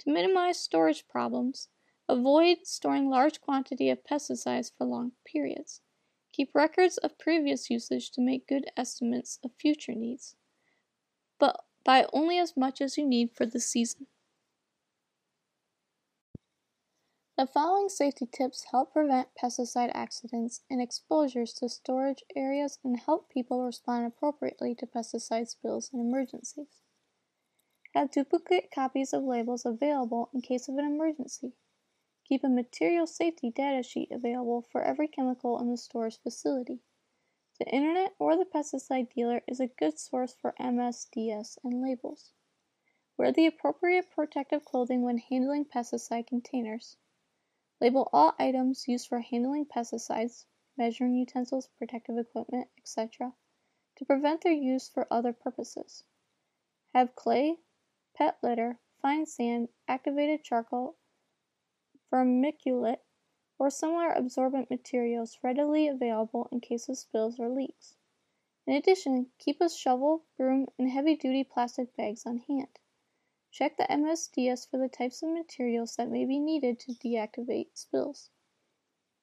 To 0.00 0.12
minimize 0.12 0.58
storage 0.58 1.08
problems, 1.08 1.68
avoid 2.08 2.58
storing 2.64 3.08
large 3.08 3.40
quantity 3.40 3.90
of 3.90 4.04
pesticides 4.04 4.70
for 4.76 4.84
long 4.86 5.12
periods. 5.24 5.80
Keep 6.32 6.54
records 6.54 6.98
of 6.98 7.18
previous 7.18 7.70
usage 7.70 8.10
to 8.10 8.20
make 8.20 8.48
good 8.48 8.66
estimates 8.76 9.38
of 9.44 9.52
future 9.58 9.94
needs, 9.94 10.34
but 11.38 11.64
buy 11.84 12.06
only 12.12 12.38
as 12.38 12.56
much 12.56 12.80
as 12.80 12.98
you 12.98 13.06
need 13.06 13.30
for 13.34 13.46
the 13.46 13.60
season. 13.60 14.06
The 17.36 17.48
following 17.48 17.88
safety 17.88 18.26
tips 18.26 18.66
help 18.70 18.92
prevent 18.92 19.28
pesticide 19.34 19.90
accidents 19.92 20.60
and 20.70 20.80
exposures 20.80 21.52
to 21.54 21.68
storage 21.68 22.22
areas 22.36 22.78
and 22.84 22.98
help 22.98 23.28
people 23.28 23.64
respond 23.64 24.06
appropriately 24.06 24.76
to 24.76 24.86
pesticide 24.86 25.48
spills 25.48 25.90
and 25.92 26.00
emergencies. 26.00 26.82
Have 27.92 28.12
duplicate 28.12 28.70
copies 28.72 29.12
of 29.12 29.24
labels 29.24 29.66
available 29.66 30.30
in 30.32 30.42
case 30.42 30.68
of 30.68 30.78
an 30.78 30.84
emergency. 30.84 31.54
Keep 32.24 32.42
a 32.42 32.48
material 32.48 33.06
safety 33.06 33.50
data 33.50 33.82
sheet 33.82 34.10
available 34.10 34.62
for 34.62 34.82
every 34.82 35.06
chemical 35.06 35.58
in 35.58 35.70
the 35.70 35.76
store's 35.76 36.16
facility. 36.16 36.80
The 37.58 37.66
internet 37.66 38.14
or 38.18 38.36
the 38.36 38.46
pesticide 38.46 39.12
dealer 39.14 39.42
is 39.46 39.60
a 39.60 39.66
good 39.66 39.98
source 39.98 40.34
for 40.34 40.54
MSDS 40.58 41.58
and 41.62 41.82
labels. 41.82 42.32
Wear 43.16 43.30
the 43.30 43.46
appropriate 43.46 44.10
protective 44.10 44.64
clothing 44.64 45.02
when 45.02 45.18
handling 45.18 45.66
pesticide 45.66 46.26
containers. 46.26 46.96
Label 47.80 48.08
all 48.12 48.34
items 48.38 48.88
used 48.88 49.06
for 49.06 49.20
handling 49.20 49.66
pesticides, 49.66 50.46
measuring 50.76 51.14
utensils, 51.14 51.68
protective 51.76 52.16
equipment, 52.18 52.68
etc., 52.78 53.34
to 53.96 54.04
prevent 54.04 54.40
their 54.40 54.52
use 54.52 54.88
for 54.88 55.06
other 55.12 55.32
purposes. 55.32 56.04
Have 56.94 57.14
clay, 57.14 57.58
pet 58.14 58.38
litter, 58.42 58.80
fine 59.00 59.26
sand, 59.26 59.68
activated 59.86 60.42
charcoal, 60.42 60.96
vermiculite, 62.14 63.00
or 63.58 63.70
similar 63.70 64.10
absorbent 64.10 64.70
materials 64.70 65.38
readily 65.42 65.88
available 65.88 66.48
in 66.52 66.60
case 66.60 66.88
of 66.88 66.96
spills 66.96 67.40
or 67.40 67.48
leaks. 67.48 67.96
In 68.66 68.74
addition, 68.74 69.26
keep 69.38 69.60
a 69.60 69.68
shovel, 69.68 70.24
broom, 70.38 70.66
and 70.78 70.88
heavy-duty 70.90 71.44
plastic 71.44 71.96
bags 71.96 72.24
on 72.24 72.38
hand. 72.38 72.78
Check 73.50 73.76
the 73.76 73.86
MSDS 73.90 74.68
for 74.68 74.78
the 74.78 74.88
types 74.88 75.22
of 75.22 75.30
materials 75.30 75.96
that 75.96 76.10
may 76.10 76.24
be 76.24 76.38
needed 76.38 76.80
to 76.80 76.92
deactivate 76.92 77.68
spills. 77.74 78.30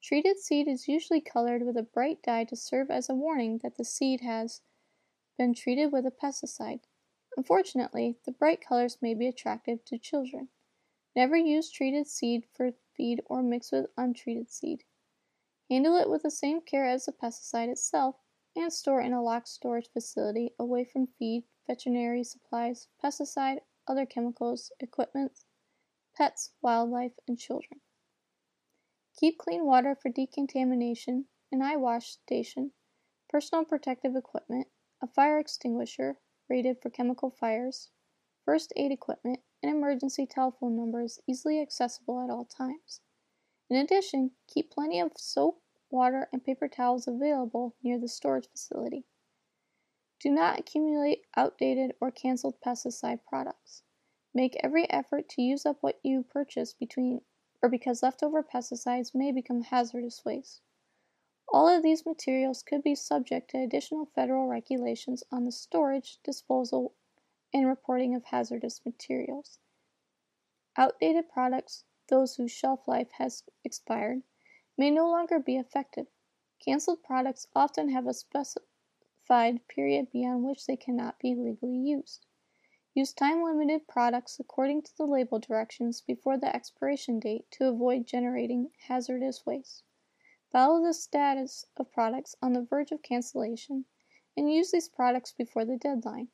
Treated 0.02 0.38
seed 0.38 0.68
is 0.68 0.88
usually 0.88 1.20
colored 1.20 1.62
with 1.64 1.76
a 1.76 1.82
bright 1.82 2.22
dye 2.22 2.44
to 2.44 2.56
serve 2.56 2.90
as 2.90 3.08
a 3.08 3.14
warning 3.14 3.58
that 3.62 3.76
the 3.76 3.84
seed 3.84 4.20
has 4.20 4.60
been 5.38 5.54
treated 5.54 5.92
with 5.92 6.06
a 6.06 6.10
pesticide. 6.10 6.80
Unfortunately, 7.36 8.16
the 8.24 8.32
bright 8.32 8.60
colors 8.60 8.98
may 9.00 9.14
be 9.14 9.26
attractive 9.26 9.84
to 9.86 9.98
children. 9.98 10.48
Never 11.14 11.36
use 11.36 11.70
treated 11.70 12.06
seed 12.06 12.44
for 12.54 12.72
feed 12.96 13.22
or 13.26 13.42
mix 13.42 13.72
with 13.72 13.86
untreated 13.96 14.50
seed. 14.50 14.84
Handle 15.70 15.96
it 15.96 16.10
with 16.10 16.22
the 16.22 16.30
same 16.30 16.60
care 16.60 16.86
as 16.86 17.06
the 17.06 17.12
pesticide 17.12 17.68
itself 17.68 18.16
and 18.54 18.72
store 18.72 19.00
in 19.00 19.12
a 19.12 19.22
locked 19.22 19.48
storage 19.48 19.88
facility 19.92 20.54
away 20.58 20.84
from 20.84 21.06
feed, 21.18 21.44
veterinary 21.66 22.24
supplies, 22.24 22.88
pesticide, 23.02 23.60
other 23.88 24.04
chemicals, 24.04 24.70
equipment, 24.80 25.44
pets, 26.14 26.52
wildlife, 26.60 27.18
and 27.26 27.38
children. 27.38 27.80
Keep 29.16 29.38
clean 29.38 29.64
water 29.64 29.94
for 29.94 30.10
decontamination, 30.10 31.26
an 31.50 31.62
eye 31.62 31.76
wash 31.76 32.12
station, 32.12 32.72
personal 33.28 33.64
protective 33.64 34.16
equipment, 34.16 34.68
a 35.02 35.06
fire 35.06 35.38
extinguisher 35.38 36.18
rated 36.48 36.80
for 36.82 36.90
chemical 36.90 37.30
fires, 37.30 37.90
first 38.44 38.72
aid 38.76 38.92
equipment, 38.92 39.40
and 39.62 39.70
emergency 39.70 40.26
telephone 40.26 40.76
numbers 40.76 41.20
easily 41.28 41.60
accessible 41.60 42.22
at 42.22 42.30
all 42.30 42.44
times. 42.44 43.00
In 43.70 43.76
addition, 43.76 44.32
keep 44.48 44.70
plenty 44.70 45.00
of 45.00 45.12
soap, 45.16 45.62
water, 45.90 46.28
and 46.32 46.44
paper 46.44 46.68
towels 46.68 47.06
available 47.06 47.74
near 47.82 47.98
the 47.98 48.08
storage 48.08 48.48
facility. 48.50 49.04
Do 50.20 50.30
not 50.30 50.58
accumulate 50.58 51.26
outdated 51.36 51.94
or 52.00 52.10
canceled 52.10 52.60
pesticide 52.60 53.20
products. 53.28 53.82
Make 54.34 54.56
every 54.62 54.88
effort 54.90 55.28
to 55.30 55.42
use 55.42 55.66
up 55.66 55.78
what 55.80 56.00
you 56.02 56.22
purchase 56.22 56.72
between 56.72 57.22
or 57.62 57.68
because 57.68 58.02
leftover 58.02 58.42
pesticides 58.42 59.14
may 59.14 59.30
become 59.30 59.62
hazardous 59.62 60.24
waste. 60.24 60.60
All 61.52 61.68
of 61.68 61.82
these 61.82 62.06
materials 62.06 62.62
could 62.62 62.82
be 62.82 62.94
subject 62.94 63.50
to 63.50 63.58
additional 63.58 64.06
federal 64.06 64.48
regulations 64.48 65.22
on 65.30 65.44
the 65.44 65.52
storage, 65.52 66.18
disposal, 66.24 66.94
and 67.52 67.66
reporting 67.66 68.14
of 68.14 68.24
hazardous 68.24 68.84
materials. 68.84 69.58
Outdated 70.76 71.28
products, 71.28 71.84
those 72.08 72.36
whose 72.36 72.50
shelf 72.50 72.88
life 72.88 73.10
has 73.12 73.44
expired, 73.64 74.22
may 74.78 74.90
no 74.90 75.08
longer 75.10 75.38
be 75.38 75.56
effective. 75.56 76.06
Canceled 76.64 77.02
products 77.02 77.46
often 77.54 77.90
have 77.90 78.06
a 78.06 78.14
specified 78.14 79.66
period 79.68 80.10
beyond 80.10 80.44
which 80.44 80.66
they 80.66 80.76
cannot 80.76 81.18
be 81.18 81.34
legally 81.34 81.76
used. 81.76 82.26
Use 82.94 83.12
time 83.12 83.42
limited 83.42 83.88
products 83.88 84.38
according 84.38 84.82
to 84.82 84.96
the 84.96 85.06
label 85.06 85.38
directions 85.38 86.00
before 86.02 86.36
the 86.36 86.54
expiration 86.54 87.18
date 87.18 87.50
to 87.50 87.68
avoid 87.68 88.06
generating 88.06 88.70
hazardous 88.86 89.46
waste. 89.46 89.82
Follow 90.50 90.82
the 90.82 90.92
status 90.92 91.64
of 91.78 91.90
products 91.90 92.36
on 92.42 92.52
the 92.52 92.60
verge 92.60 92.92
of 92.92 93.00
cancellation 93.00 93.86
and 94.36 94.52
use 94.52 94.70
these 94.70 94.88
products 94.88 95.32
before 95.32 95.64
the 95.64 95.78
deadline. 95.78 96.28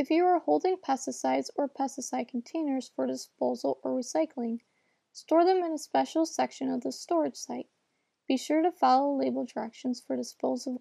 If 0.00 0.10
you 0.10 0.24
are 0.24 0.38
holding 0.38 0.78
pesticides 0.78 1.50
or 1.56 1.68
pesticide 1.68 2.28
containers 2.28 2.88
for 2.88 3.06
disposal 3.06 3.80
or 3.84 3.90
recycling, 3.90 4.60
store 5.12 5.44
them 5.44 5.62
in 5.62 5.74
a 5.74 5.78
special 5.78 6.24
section 6.24 6.70
of 6.70 6.80
the 6.80 6.90
storage 6.90 7.36
site. 7.36 7.68
Be 8.26 8.38
sure 8.38 8.62
to 8.62 8.72
follow 8.72 9.14
label 9.14 9.44
directions 9.44 10.00
for 10.00 10.16
disposal, 10.16 10.80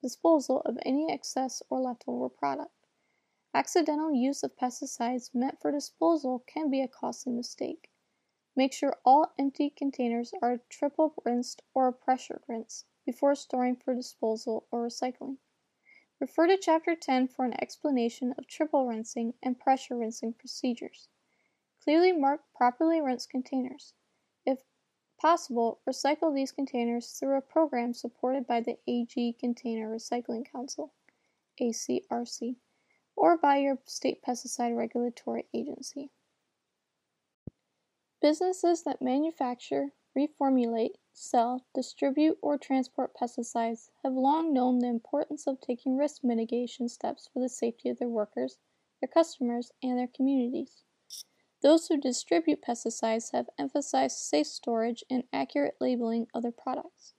disposal 0.00 0.62
of 0.62 0.78
any 0.80 1.12
excess 1.12 1.62
or 1.68 1.82
leftover 1.82 2.30
product. 2.30 2.72
Accidental 3.52 4.14
use 4.14 4.42
of 4.42 4.56
pesticides 4.56 5.34
meant 5.34 5.60
for 5.60 5.70
disposal 5.70 6.42
can 6.46 6.70
be 6.70 6.80
a 6.80 6.88
costly 6.88 7.34
mistake. 7.34 7.90
Make 8.56 8.72
sure 8.72 8.96
all 9.04 9.34
empty 9.38 9.68
containers 9.68 10.32
are 10.40 10.62
triple 10.70 11.12
rinsed 11.22 11.60
or 11.74 11.92
pressure 11.92 12.40
rinsed 12.48 12.86
before 13.04 13.34
storing 13.34 13.76
for 13.76 13.94
disposal 13.94 14.66
or 14.70 14.88
recycling. 14.88 15.36
Refer 16.20 16.46
to 16.46 16.56
Chapter 16.56 16.94
10 16.94 17.28
for 17.28 17.44
an 17.44 17.60
explanation 17.60 18.34
of 18.38 18.46
triple 18.46 18.86
rinsing 18.86 19.34
and 19.42 19.58
pressure 19.58 19.96
rinsing 19.96 20.34
procedures. 20.34 21.08
Clearly 21.82 22.12
mark 22.12 22.40
properly 22.54 23.00
rinsed 23.00 23.30
containers. 23.30 23.94
If 24.46 24.60
possible, 25.20 25.80
recycle 25.88 26.34
these 26.34 26.52
containers 26.52 27.10
through 27.10 27.36
a 27.36 27.42
program 27.42 27.94
supported 27.94 28.46
by 28.46 28.60
the 28.60 28.78
AG 28.86 29.36
Container 29.40 29.88
Recycling 29.88 30.50
Council 30.50 30.94
ACRC, 31.60 32.56
or 33.16 33.36
by 33.36 33.58
your 33.58 33.78
state 33.86 34.22
pesticide 34.22 34.76
regulatory 34.76 35.46
agency. 35.52 36.10
Businesses 38.22 38.82
that 38.84 39.02
manufacture, 39.02 39.90
reformulate, 40.16 40.94
sell, 41.14 41.64
distribute, 41.74 42.36
or 42.42 42.58
transport 42.58 43.14
pesticides 43.14 43.88
have 44.02 44.12
long 44.12 44.52
known 44.52 44.80
the 44.80 44.88
importance 44.88 45.46
of 45.46 45.60
taking 45.60 45.96
risk 45.96 46.24
mitigation 46.24 46.88
steps 46.88 47.30
for 47.32 47.40
the 47.40 47.48
safety 47.48 47.88
of 47.88 47.98
their 47.98 48.08
workers, 48.08 48.58
their 49.00 49.08
customers, 49.08 49.70
and 49.82 49.98
their 49.98 50.08
communities. 50.08 50.82
Those 51.62 51.86
who 51.86 51.96
distribute 51.96 52.60
pesticides 52.60 53.32
have 53.32 53.48
emphasized 53.58 54.18
safe 54.18 54.48
storage 54.48 55.04
and 55.08 55.24
accurate 55.32 55.76
labeling 55.80 56.26
of 56.34 56.42
their 56.42 56.52
products. 56.52 57.14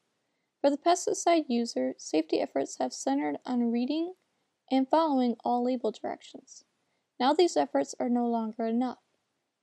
For 0.59 0.69
the 0.69 0.77
pesticide 0.77 1.45
user, 1.47 1.95
safety 1.97 2.41
efforts 2.41 2.77
have 2.79 2.93
centered 2.93 3.37
on 3.45 3.71
reading 3.71 4.15
and 4.69 4.89
following 4.89 5.35
all 5.43 5.63
label 5.63 5.91
directions. 5.91 6.65
Now 7.19 7.33
these 7.33 7.55
efforts 7.55 7.95
are 7.99 8.09
no 8.09 8.27
longer 8.27 8.65
enough. 8.65 9.04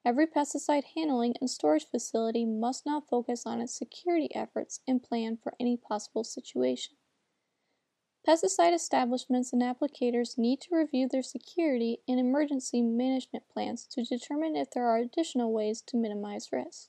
Every 0.05 0.27
pesticide 0.27 0.85
handling 0.97 1.35
and 1.41 1.49
storage 1.49 1.87
facility 1.89 2.45
must 2.45 2.85
now 2.85 3.01
focus 3.01 3.45
on 3.47 3.61
its 3.61 3.77
security 3.77 4.35
efforts 4.35 4.81
and 4.87 5.03
plan 5.03 5.37
for 5.37 5.55
any 5.61 5.77
possible 5.77 6.25
situation. 6.25 6.97
Pesticide 8.27 8.73
establishments 8.73 9.53
and 9.53 9.63
applicators 9.63 10.39
need 10.39 10.61
to 10.63 10.77
review 10.77 11.09
their 11.09 11.23
security 11.23 11.99
and 12.09 12.21
emergency 12.21 12.81
management 12.81 13.45
plans 13.53 13.87
to 13.87 14.05
determine 14.05 14.57
if 14.57 14.71
there 14.71 14.87
are 14.87 14.99
additional 14.99 15.53
ways 15.53 15.83
to 15.83 15.97
minimize 15.97 16.53
risk. 16.53 16.89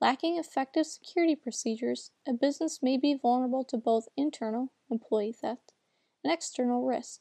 Lacking 0.00 0.38
effective 0.38 0.86
security 0.86 1.36
procedures, 1.36 2.10
a 2.26 2.32
business 2.32 2.82
may 2.82 2.96
be 2.96 3.14
vulnerable 3.14 3.62
to 3.64 3.76
both 3.76 4.08
internal 4.16 4.72
employee 4.90 5.32
theft 5.32 5.72
and 6.24 6.32
external 6.32 6.84
risk 6.84 7.20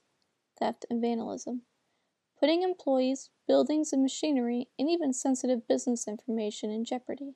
theft 0.60 0.86
and 0.90 1.00
vandalism, 1.02 1.62
putting 2.42 2.64
employees, 2.64 3.30
buildings, 3.48 3.94
and 3.94 4.02
machinery, 4.02 4.68
and 4.80 4.90
even 4.90 5.14
sensitive 5.14 5.68
business 5.68 6.08
information 6.08 6.72
in 6.72 6.84
jeopardy. 6.84 7.36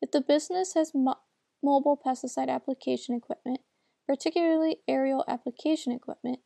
If 0.00 0.12
the 0.12 0.20
business 0.20 0.74
has 0.74 0.94
mo- 0.94 1.18
mobile 1.60 2.00
pesticide 2.02 2.48
application 2.48 3.16
equipment, 3.16 3.60
particularly 4.06 4.78
aerial 4.86 5.24
application 5.26 5.92
equipment, 5.92 6.38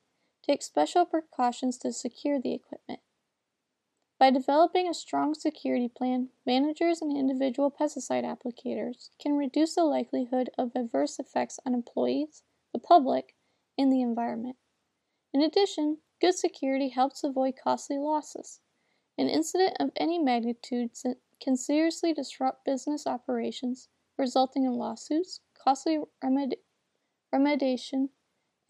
take 0.43 0.63
special 0.63 1.05
precautions 1.05 1.77
to 1.79 1.93
secure 1.93 2.41
the 2.41 2.55
equipment. 2.55 3.01
By 4.19 4.31
developing 4.31 4.89
a 4.89 4.95
strong 4.95 5.35
security 5.35 5.89
plan, 5.89 6.29
managers 6.47 7.03
and 7.03 7.15
individual 7.17 7.71
pesticide 7.71 8.25
applicators 8.25 9.11
can 9.21 9.37
reduce 9.37 9.75
the 9.75 9.85
likelihood 9.85 10.49
of 10.57 10.71
adverse 10.75 11.19
effects 11.19 11.59
on 11.67 11.75
employees, 11.75 12.43
the 12.73 12.79
public, 12.79 13.35
and 13.77 13.93
the 13.93 14.01
environment. 14.01 14.57
In 15.35 15.43
addition, 15.43 15.99
good 16.23 16.35
security 16.37 16.89
helps 16.89 17.25
avoid 17.25 17.55
costly 17.63 17.99
losses. 17.99 18.61
An 19.19 19.29
incident 19.29 19.77
of 19.81 19.91
any 19.97 20.21
magnitude 20.21 20.93
can 21.43 21.57
seriously 21.57 22.15
disrupt 22.15 22.65
business 22.65 23.09
operations, 23.09 23.89
resulting 24.17 24.65
in 24.65 24.73
lawsuits, 24.73 25.41
costly 25.53 25.99
remedi- 26.25 26.61
remediation 27.35 28.11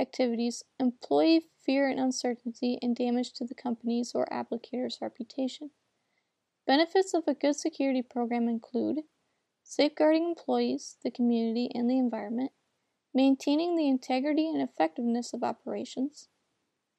activities, 0.01 0.65
employee 0.81 1.45
fear 1.65 1.91
and 1.91 2.01
uncertainty, 2.01 2.79
and 2.81 2.97
damage 2.97 3.35
to 3.35 3.45
the 3.45 3.55
company's 3.55 4.12
or 4.15 4.27
applicator's 4.33 4.99
reputation. 5.03 5.71
Benefits 6.67 7.12
of 7.12 7.25
a 7.27 7.35
good 7.35 7.55
security 7.55 8.01
program 8.01 8.49
include 8.49 9.01
safeguarding 9.62 10.25
employees, 10.25 10.97
the 11.05 11.11
community, 11.11 11.71
and 11.75 11.91
the 11.91 11.99
environment, 11.99 12.53
maintaining 13.12 13.77
the 13.77 13.88
integrity 13.88 14.49
and 14.49 14.62
effectiveness 14.62 15.35
of 15.35 15.45
operations, 15.45 16.29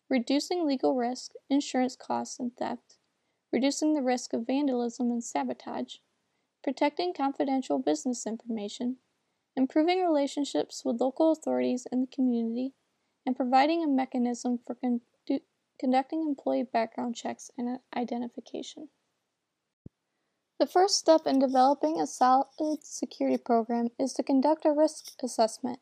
reducing 0.10 0.66
legal 0.66 0.96
risk, 0.96 1.32
insurance 1.50 1.96
costs, 1.96 2.40
and 2.40 2.56
theft, 2.56 2.98
reducing 3.52 3.94
the 3.94 4.02
risk 4.02 4.34
of 4.34 4.48
vandalism 4.48 5.12
and 5.12 5.24
sabotage, 5.24 5.96
protecting 6.64 7.14
confidential 7.14 7.80
business 7.80 8.26
information, 8.26 8.98
improving 9.56 10.04
relationships 10.04 10.84
with 10.86 11.02
local 11.02 11.32
authorities 11.32 11.86
and 11.92 12.04
the 12.04 12.16
community, 12.16 12.74
and 13.26 13.36
providing 13.36 13.84
a 13.84 13.88
mechanism 13.88 14.60
for 14.66 14.76
con- 14.76 15.02
conducting 15.80 16.22
employee 16.22 16.64
background 16.64 17.16
checks 17.16 17.52
and 17.58 17.80
identification. 17.96 18.90
The 20.60 20.68
first 20.68 20.98
step 20.98 21.22
in 21.26 21.40
developing 21.40 22.00
a 22.00 22.08
solid 22.08 22.48
security 22.84 23.38
program 23.38 23.90
is 24.00 24.14
to 24.14 24.24
conduct 24.24 24.66
a 24.66 24.72
risk 24.72 25.12
assessment. 25.22 25.80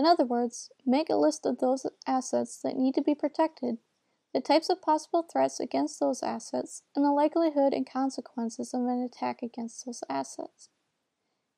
In 0.00 0.06
other 0.06 0.24
words, 0.24 0.70
make 0.86 1.10
a 1.10 1.14
list 1.14 1.44
of 1.44 1.58
those 1.58 1.84
assets 2.06 2.58
that 2.62 2.74
need 2.74 2.94
to 2.94 3.02
be 3.02 3.14
protected, 3.14 3.76
the 4.32 4.40
types 4.40 4.70
of 4.70 4.80
possible 4.80 5.22
threats 5.30 5.60
against 5.60 6.00
those 6.00 6.22
assets, 6.22 6.84
and 6.96 7.04
the 7.04 7.12
likelihood 7.12 7.74
and 7.74 7.86
consequences 7.86 8.72
of 8.72 8.80
an 8.80 9.02
attack 9.02 9.42
against 9.42 9.84
those 9.84 10.02
assets. 10.08 10.70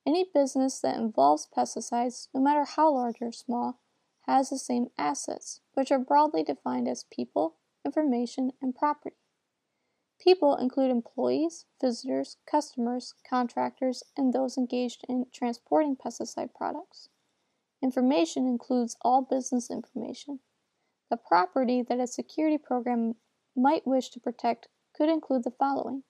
Any 0.05 0.25
business 0.35 0.81
that 0.81 0.97
involves 0.97 1.47
pesticides, 1.57 2.27
no 2.35 2.41
matter 2.41 2.65
how 2.65 2.93
large 2.93 3.19
or 3.21 3.31
small, 3.31 3.79
has 4.27 4.51
the 4.51 4.59
same 4.59 4.89
assets, 4.99 5.61
which 5.75 5.93
are 5.93 6.01
broadly 6.01 6.43
defined 6.43 6.89
as 6.89 7.05
people, 7.13 7.59
information, 7.85 8.51
and 8.61 8.75
property. 8.75 9.15
People 10.19 10.57
include 10.57 10.91
employees, 10.91 11.67
visitors, 11.81 12.39
customers, 12.45 13.15
contractors, 13.23 14.03
and 14.17 14.33
those 14.33 14.59
engaged 14.59 15.05
in 15.09 15.27
transporting 15.33 15.95
pesticide 15.95 16.53
products. 16.53 17.09
Information 17.83 18.47
includes 18.47 18.97
all 19.03 19.23
business 19.23 19.71
information. 19.71 20.38
The 21.11 21.16
property 21.16 21.83
that 21.83 21.99
a 21.99 22.07
security 22.07 22.57
program 22.57 23.14
might 23.57 23.87
wish 23.87 24.09
to 24.11 24.21
protect 24.21 24.68
could 24.97 25.09
include 25.09 25.45
the 25.45 25.51
following 25.51 26.05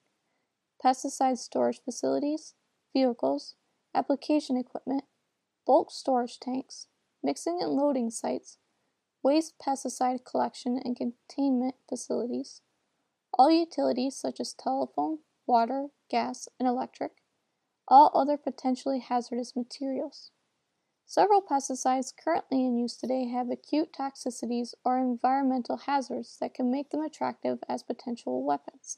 pesticide 0.83 1.37
storage 1.37 1.79
facilities, 1.83 2.53
vehicles, 2.93 3.55
application 3.95 4.57
equipment, 4.57 5.03
bulk 5.65 5.89
storage 5.91 6.39
tanks, 6.39 6.87
mixing 7.23 7.59
and 7.61 7.71
loading 7.71 8.09
sites, 8.09 8.57
waste 9.23 9.55
pesticide 9.65 10.25
collection 10.25 10.79
and 10.83 10.97
containment 10.97 11.75
facilities, 11.87 12.61
all 13.33 13.49
utilities 13.49 14.15
such 14.15 14.39
as 14.39 14.53
telephone, 14.53 15.19
water, 15.47 15.87
gas, 16.09 16.47
and 16.59 16.67
electric, 16.67 17.11
all 17.87 18.11
other 18.13 18.37
potentially 18.37 18.99
hazardous 18.99 19.55
materials. 19.55 20.31
Several 21.05 21.41
pesticides 21.41 22.13
currently 22.15 22.65
in 22.65 22.77
use 22.77 22.95
today 22.95 23.27
have 23.27 23.49
acute 23.49 23.93
toxicities 23.93 24.73
or 24.83 24.97
environmental 24.97 25.77
hazards 25.77 26.37
that 26.39 26.53
can 26.53 26.71
make 26.71 26.89
them 26.89 27.01
attractive 27.01 27.59
as 27.69 27.83
potential 27.83 28.43
weapons. 28.43 28.97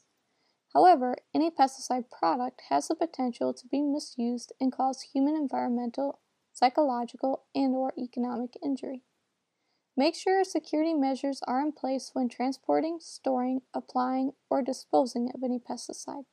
However, 0.72 1.16
any 1.34 1.50
pesticide 1.50 2.10
product 2.10 2.62
has 2.68 2.88
the 2.88 2.94
potential 2.94 3.52
to 3.54 3.66
be 3.66 3.82
misused 3.82 4.52
and 4.60 4.72
cause 4.72 5.02
human 5.12 5.34
environmental, 5.34 6.20
psychological, 6.52 7.44
and 7.54 7.74
or 7.74 7.92
economic 7.98 8.56
injury. 8.62 9.02
Make 9.96 10.14
sure 10.14 10.44
security 10.44 10.92
measures 10.92 11.40
are 11.46 11.62
in 11.62 11.72
place 11.72 12.10
when 12.12 12.28
transporting, 12.28 12.98
storing, 13.00 13.62
applying, 13.72 14.32
or 14.50 14.62
disposing 14.62 15.30
of 15.34 15.42
any 15.42 15.58
pesticide. 15.58 16.26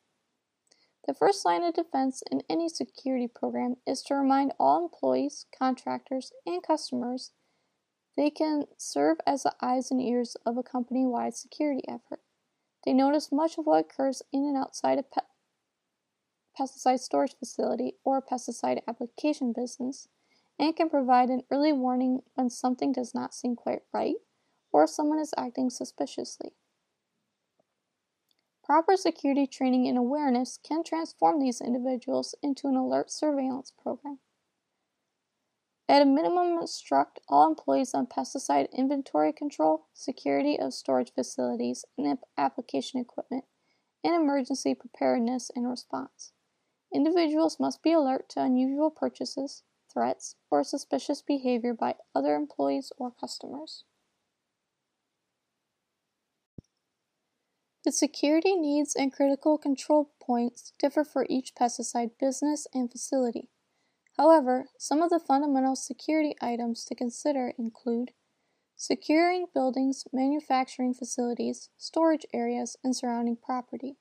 The 1.06 1.14
first 1.14 1.46
line 1.46 1.64
of 1.64 1.74
defense 1.74 2.24
in 2.32 2.44
any 2.50 2.70
security 2.70 3.28
program 3.28 3.76
is 3.86 4.02
to 4.04 4.16
remind 4.16 4.54
all 4.60 4.84
employees, 4.86 5.46
contractors, 5.58 6.32
and 6.46 6.64
customers 6.64 7.32
they 8.16 8.30
can 8.30 8.66
serve 8.78 9.18
as 9.26 9.44
the 9.44 9.56
eyes 9.62 9.90
and 9.90 10.02
ears 10.02 10.38
of 10.46 10.58
a 10.58 10.64
company 10.64 11.06
wide 11.06 11.36
security 11.36 11.84
effort. 11.88 12.20
They 12.86 12.94
notice 12.94 13.32
much 13.32 13.58
of 13.58 13.66
what 13.66 13.86
occurs 13.86 14.22
in 14.32 14.46
and 14.46 14.58
outside 14.58 15.00
a 15.00 15.04
pe- 15.04 15.22
pesticide 16.58 17.00
storage 17.00 17.36
facility 17.38 17.96
or 18.04 18.22
pesticide 18.22 18.82
application 18.88 19.54
business 19.54 20.08
and 20.60 20.76
can 20.76 20.90
provide 20.90 21.30
an 21.30 21.44
early 21.50 21.74
warning 21.74 22.22
when 22.36 22.50
something 22.50 22.92
does 22.92 23.16
not 23.16 23.34
seem 23.34 23.56
quite 23.56 23.82
right 23.92 24.18
or 24.72 24.86
someone 24.86 25.20
is 25.20 25.34
acting 25.36 25.70
suspiciously. 25.70 26.52
Proper 28.64 28.96
security 28.96 29.46
training 29.46 29.88
and 29.88 29.98
awareness 29.98 30.58
can 30.58 30.84
transform 30.84 31.40
these 31.40 31.60
individuals 31.60 32.34
into 32.42 32.68
an 32.68 32.76
alert 32.76 33.12
surveillance 33.12 33.72
program. 33.72 34.20
At 35.90 36.02
a 36.02 36.06
minimum, 36.06 36.60
instruct 36.60 37.20
all 37.28 37.46
employees 37.46 37.94
on 37.94 38.08
pesticide 38.08 38.72
inventory 38.72 39.34
control, 39.34 39.88
security 39.94 40.58
of 40.58 40.74
storage 40.74 41.12
facilities 41.14 41.84
and 41.98 42.18
application 42.38 43.02
equipment, 43.02 43.44
and 44.02 44.16
emergency 44.16 44.74
preparedness 44.74 45.52
and 45.56 45.70
response. 45.70 46.32
Individuals 46.94 47.60
must 47.60 47.84
be 47.84 47.92
alert 47.92 48.30
to 48.30 48.42
unusual 48.42 48.92
purchases, 48.92 49.64
threats, 49.92 50.36
or 50.50 50.64
suspicious 50.64 51.22
behavior 51.22 51.74
by 51.74 51.96
other 52.16 52.36
employees 52.36 52.94
or 52.98 53.12
customers. 53.12 53.84
The 57.84 57.92
security 57.92 58.56
needs 58.56 58.96
and 58.96 59.12
critical 59.12 59.58
control 59.58 60.12
points 60.22 60.72
differ 60.80 61.04
for 61.04 61.26
each 61.30 61.54
pesticide 61.54 62.12
business 62.18 62.66
and 62.74 62.90
facility. 62.90 63.50
However, 64.16 64.68
some 64.78 65.02
of 65.02 65.10
the 65.10 65.20
fundamental 65.20 65.76
security 65.76 66.34
items 66.42 66.86
to 66.86 66.96
consider 66.96 67.54
include 67.58 68.12
securing 68.78 69.48
buildings, 69.54 70.06
manufacturing 70.14 70.94
facilities, 70.94 71.70
storage 71.78 72.26
areas, 72.34 72.78
and 72.86 72.96
surrounding 72.96 73.36
property. 73.36 73.98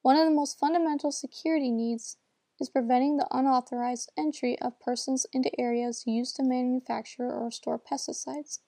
One 0.00 0.16
of 0.16 0.24
the 0.24 0.34
most 0.34 0.58
fundamental 0.58 1.12
security 1.12 1.70
needs 1.70 2.16
is 2.58 2.70
preventing 2.70 3.18
the 3.18 3.28
unauthorized 3.30 4.10
entry 4.16 4.58
of 4.60 4.80
persons 4.80 5.26
into 5.32 5.50
areas 5.60 6.04
used 6.06 6.36
to 6.36 6.42
manufacture 6.42 7.30
or 7.30 7.50
store 7.50 7.78
pesticides. 7.78 8.60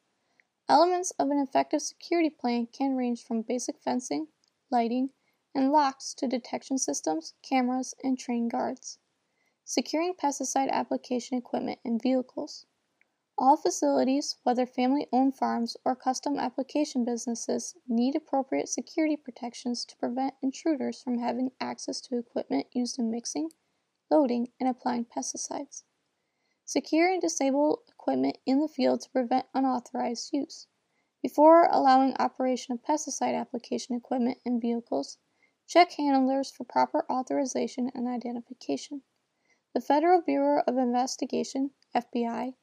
Elements 0.69 1.11
of 1.19 1.31
an 1.31 1.39
effective 1.39 1.81
security 1.81 2.31
plan 2.31 2.67
can 2.67 2.97
range 2.97 3.25
from 3.25 3.43
basic 3.43 3.81
fencing, 3.81 4.29
lighting, 4.73 5.11
and 5.55 5.71
locks 5.71 6.15
to 6.15 6.27
detection 6.27 6.79
systems, 6.79 7.35
cameras, 7.43 7.95
and 8.03 8.19
trained 8.19 8.51
guards. 8.51 8.99
Securing 9.65 10.15
pesticide 10.15 10.71
application 10.71 11.39
equipment 11.39 11.79
and 11.85 12.03
vehicles. 12.03 12.67
All 13.39 13.57
facilities, 13.57 14.37
whether 14.43 14.67
family 14.67 15.07
owned 15.13 15.37
farms 15.37 15.77
or 15.85 15.95
custom 15.95 16.39
application 16.39 17.05
businesses, 17.05 17.75
need 17.87 18.17
appropriate 18.17 18.69
security 18.69 19.17
protections 19.17 19.85
to 19.85 19.97
prevent 19.97 20.35
intruders 20.43 21.03
from 21.03 21.19
having 21.19 21.53
access 21.61 22.01
to 22.03 22.19
equipment 22.19 22.67
used 22.73 22.99
in 22.99 23.11
mixing, 23.11 23.51
loading, 24.11 24.49
and 24.59 24.69
applying 24.69 25.05
pesticides. 25.05 25.85
Secure 26.65 27.11
and 27.11 27.21
disable 27.21 27.83
equipment 27.89 28.39
in 28.47 28.61
the 28.61 28.69
field 28.69 29.01
to 29.01 29.11
prevent 29.11 29.47
unauthorized 29.55 30.31
use. 30.33 30.67
Before 31.23 31.69
allowing 31.71 32.17
operation 32.17 32.73
of 32.73 32.83
pesticide 32.83 33.41
application 33.41 33.95
equipment 33.95 34.39
and 34.45 34.61
vehicles, 34.61 35.19
check 35.69 35.93
handlers 35.93 36.51
for 36.51 36.65
proper 36.65 37.07
authorization 37.09 37.93
and 37.95 38.09
identification. 38.09 39.03
The 39.73 39.81
Federal 39.81 40.21
Bureau 40.21 40.65
of 40.67 40.77
Investigation, 40.77 41.71
FBI, 41.95 42.57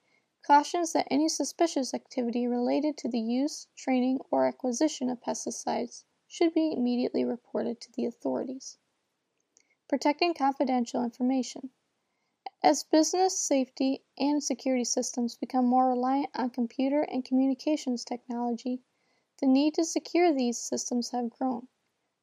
cautions 0.45 0.91
that 0.91 1.07
any 1.09 1.29
suspicious 1.29 1.93
activity 1.93 2.47
related 2.47 2.97
to 2.97 3.07
the 3.07 3.19
use, 3.19 3.67
training, 3.77 4.19
or 4.29 4.45
acquisition 4.45 5.09
of 5.09 5.21
pesticides 5.21 6.03
should 6.27 6.53
be 6.53 6.73
immediately 6.73 7.23
reported 7.23 7.79
to 7.79 7.91
the 7.93 8.05
authorities. 8.05 8.77
Protecting 9.87 10.33
confidential 10.33 11.01
information. 11.01 11.71
As 12.61 12.83
business 12.83 13.39
safety 13.39 14.03
and 14.17 14.43
security 14.43 14.83
systems 14.83 15.37
become 15.37 15.65
more 15.65 15.87
reliant 15.87 16.29
on 16.35 16.49
computer 16.49 17.03
and 17.03 17.23
communications 17.23 18.03
technology, 18.03 18.83
the 19.39 19.47
need 19.47 19.75
to 19.75 19.85
secure 19.85 20.33
these 20.33 20.57
systems 20.57 21.11
have 21.11 21.29
grown. 21.29 21.69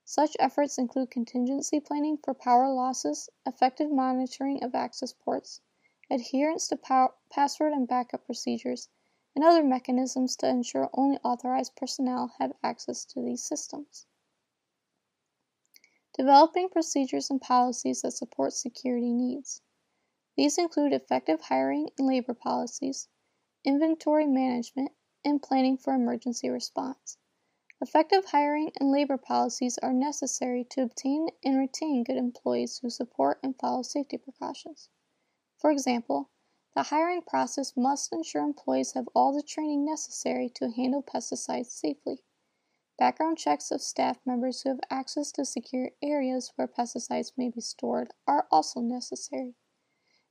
Such 0.05 0.37
efforts 0.39 0.77
include 0.77 1.11
contingency 1.11 1.81
planning 1.81 2.19
for 2.19 2.35
power 2.35 2.71
losses, 2.71 3.31
effective 3.47 3.91
monitoring 3.91 4.63
of 4.63 4.75
access 4.75 5.15
ports, 5.15 5.63
adherence 6.11 6.69
to 6.69 6.77
power, 6.77 7.15
password 7.31 7.73
and 7.73 7.89
backup 7.89 8.27
procedures, 8.27 8.91
and 9.35 9.43
other 9.43 9.65
mechanisms 9.65 10.37
to 10.37 10.49
ensure 10.49 10.91
only 10.93 11.17
authorized 11.25 11.77
personnel 11.77 12.35
have 12.39 12.53
access 12.63 13.07
to 13.07 13.23
these 13.23 13.43
systems. 13.43 14.05
Developing 16.13 16.69
procedures 16.69 17.31
and 17.31 17.41
policies 17.41 18.03
that 18.03 18.13
support 18.13 18.53
security 18.53 19.15
needs. 19.15 19.63
These 20.37 20.59
include 20.59 20.93
effective 20.93 21.41
hiring 21.41 21.89
and 21.99 22.07
labor 22.07 22.35
policies, 22.35 23.09
inventory 23.65 24.27
management, 24.27 24.93
and 25.25 25.43
planning 25.43 25.79
for 25.79 25.95
emergency 25.95 26.51
response. 26.51 27.17
Effective 27.81 28.27
hiring 28.27 28.71
and 28.79 28.91
labor 28.91 29.17
policies 29.17 29.79
are 29.79 29.93
necessary 29.93 30.65
to 30.65 30.83
obtain 30.83 31.29
and 31.43 31.59
retain 31.59 32.05
good 32.05 32.17
employees 32.17 32.79
who 32.79 32.91
support 32.91 33.41
and 33.43 33.59
follow 33.59 33.83
safety 33.83 34.19
precautions. 34.19 34.91
For 35.59 35.71
example, 35.71 36.31
The 36.75 36.83
hiring 36.83 37.23
process 37.23 37.75
must 37.75 38.13
ensure 38.13 38.43
employees 38.43 38.93
have 38.93 39.09
all 39.15 39.33
the 39.33 39.43
training 39.43 39.87
necessary 39.87 40.51
to 40.57 40.71
handle 40.71 41.03
pesticides 41.03 41.71
safely. 41.71 42.23
Background 42.99 43.39
checks 43.39 43.71
of 43.71 43.81
staff 43.81 44.19
members 44.27 44.61
who 44.61 44.69
have 44.69 44.81
access 44.91 45.33
to 45.33 45.47
secure 45.47 45.93
areas 46.03 46.53
where 46.57 46.69
pesticides 46.69 47.33
may 47.39 47.49
be 47.49 47.63
stored 47.63 48.13
are 48.27 48.47
also 48.51 48.81
necessary. 48.81 49.55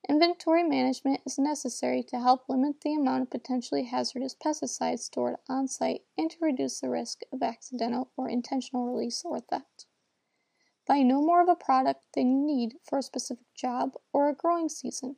Inventory 0.08 0.62
management 0.62 1.22
is 1.26 1.39
necessary 1.39 2.03
to 2.03 2.20
help 2.20 2.47
limit 2.47 2.82
the 2.82 2.93
amount 2.93 3.24
of 3.24 3.32
potentially 3.32 3.86
hazardous 3.86 4.36
pesticides 4.36 4.99
stored 4.99 5.38
on 5.49 5.68
site 5.68 6.06
and 6.16 6.30
to 6.30 6.38
reduce 6.41 6.80
the 6.80 6.91
risk 6.91 7.22
of 7.32 7.41
accidental 7.41 8.12
or 8.16 8.30
intentional 8.30 8.86
release 8.86 9.26
or 9.26 9.39
theft. 9.39 9.88
Buy 10.86 11.01
no 11.01 11.24
more 11.24 11.41
of 11.41 11.49
a 11.49 11.56
product 11.56 12.06
than 12.14 12.30
you 12.30 12.45
need 12.45 12.78
for 12.84 12.99
a 12.99 13.03
specific 13.03 13.51
job 13.56 13.95
or 14.14 14.30
a 14.30 14.36
growing 14.36 14.70
season. 14.70 15.16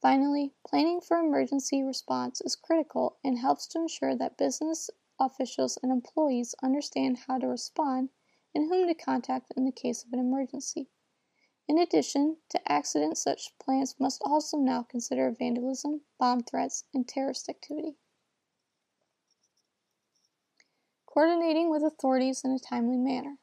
Finally, 0.00 0.54
planning 0.66 1.02
for 1.02 1.18
emergency 1.18 1.82
response 1.82 2.40
is 2.40 2.56
critical 2.56 3.18
and 3.22 3.38
helps 3.38 3.66
to 3.66 3.80
ensure 3.80 4.16
that 4.16 4.38
business 4.38 4.88
officials 5.20 5.78
and 5.82 5.92
employees 5.92 6.54
understand 6.62 7.18
how 7.26 7.36
to 7.36 7.48
respond 7.48 8.08
and 8.54 8.70
whom 8.70 8.88
to 8.88 8.94
contact 8.94 9.52
in 9.58 9.66
the 9.66 9.72
case 9.72 10.04
of 10.04 10.12
an 10.14 10.18
emergency. 10.18 10.88
In 11.68 11.78
addition 11.78 12.36
to 12.50 12.72
accidents, 12.72 13.22
such 13.22 13.52
plans 13.58 13.96
must 13.98 14.22
also 14.24 14.56
now 14.56 14.84
consider 14.84 15.30
vandalism, 15.32 16.02
bomb 16.18 16.42
threats, 16.42 16.84
and 16.94 17.08
terrorist 17.08 17.48
activity. 17.48 17.96
Coordinating 21.06 21.68
with 21.70 21.82
authorities 21.82 22.44
in 22.44 22.52
a 22.52 22.58
timely 22.58 22.98
manner. 22.98 23.38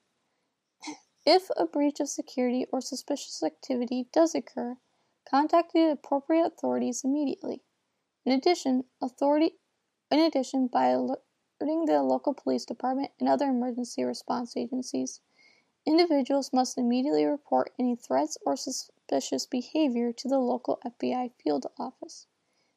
If 1.26 1.50
a 1.58 1.66
breach 1.66 2.00
of 2.00 2.08
security 2.08 2.66
or 2.72 2.80
suspicious 2.80 3.44
activity 3.44 4.08
does 4.14 4.36
occur, 4.36 4.78
contact 5.26 5.74
the 5.74 5.92
appropriate 5.92 6.46
authorities 6.46 7.04
immediately. 7.04 7.64
In 8.26 8.32
addition, 8.32 8.86
authority 9.02 9.58
in 10.10 10.20
addition 10.20 10.68
by 10.68 10.90
alerting 10.90 11.86
the 11.86 12.04
local 12.04 12.34
police 12.34 12.66
department 12.66 13.12
and 13.20 13.28
other 13.28 13.50
emergency 13.50 14.04
response 14.04 14.56
agencies. 14.56 15.22
Individuals 15.86 16.54
must 16.54 16.78
immediately 16.78 17.26
report 17.26 17.74
any 17.78 17.96
threats 17.96 18.38
or 18.46 18.56
suspicious 18.56 19.46
behavior 19.46 20.14
to 20.14 20.30
the 20.30 20.40
local 20.40 20.80
FBI 20.86 21.32
field 21.44 21.68
office. 21.78 22.28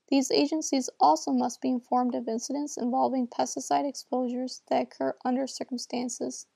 These 0.08 0.30
agencies 0.30 0.90
also 1.00 1.32
must 1.32 1.60
be 1.60 1.68
informed 1.68 2.14
of 2.14 2.28
incidents 2.28 2.76
involving 2.76 3.28
pesticide 3.28 3.88
exposures 3.88 4.62
that 4.68 4.82
occur 4.82 5.16
under 5.24 5.46
circumstances 5.46 6.46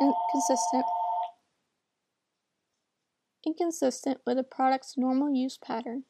inconsistent 0.00 0.84
inconsistent 3.46 4.20
with 4.26 4.38
a 4.38 4.44
product's 4.44 4.96
normal 4.96 5.34
use 5.34 5.58
pattern. 5.58 6.04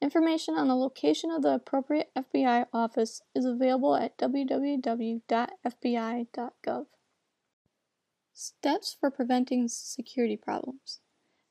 Information 0.00 0.54
on 0.54 0.68
the 0.68 0.76
location 0.76 1.30
of 1.30 1.42
the 1.42 1.54
appropriate 1.54 2.10
FBI 2.14 2.66
office 2.72 3.22
is 3.34 3.44
available 3.44 3.94
at 3.96 4.16
www.fbi.gov. 4.18 5.26
Steps 8.38 8.92
for 8.92 9.10
preventing 9.10 9.66
security 9.66 10.36
problems. 10.36 11.00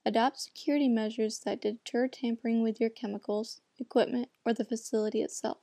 Adopt 0.06 0.40
security 0.40 0.88
measures 0.88 1.40
that 1.40 1.60
deter 1.60 2.08
tampering 2.08 2.62
with 2.62 2.80
your 2.80 2.92
chemicals, 2.92 3.60
equipment, 3.80 4.30
or 4.46 4.54
the 4.54 4.64
facility 4.64 5.24
itself. 5.24 5.58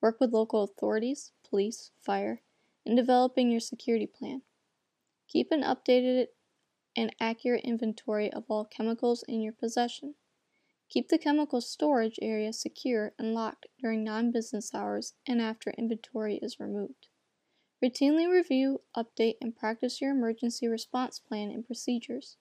Work 0.00 0.18
with 0.18 0.32
local 0.32 0.64
authorities, 0.64 1.30
police, 1.48 1.92
fire, 2.00 2.42
in 2.84 2.96
developing 2.96 3.48
your 3.48 3.60
security 3.60 4.08
plan. 4.08 4.42
Keep 5.28 5.52
an 5.52 5.62
updated 5.62 6.26
and 6.96 7.14
accurate 7.20 7.62
inventory 7.62 8.32
of 8.32 8.42
all 8.48 8.64
chemicals 8.64 9.22
in 9.28 9.40
your 9.40 9.52
possession. 9.52 10.16
Keep 10.88 11.10
the 11.10 11.18
chemical 11.18 11.60
storage 11.60 12.18
area 12.20 12.52
secure 12.52 13.12
and 13.20 13.34
locked 13.34 13.66
during 13.80 14.02
non 14.02 14.32
business 14.32 14.74
hours 14.74 15.14
and 15.28 15.40
after 15.40 15.70
inventory 15.78 16.40
is 16.42 16.58
removed. 16.58 17.06
Routinely 17.82 18.30
review, 18.30 18.82
update, 18.94 19.36
and 19.40 19.56
practice 19.56 20.02
your 20.02 20.10
emergency 20.10 20.68
response 20.68 21.18
plan 21.18 21.50
and 21.50 21.64
procedures. 21.64 22.36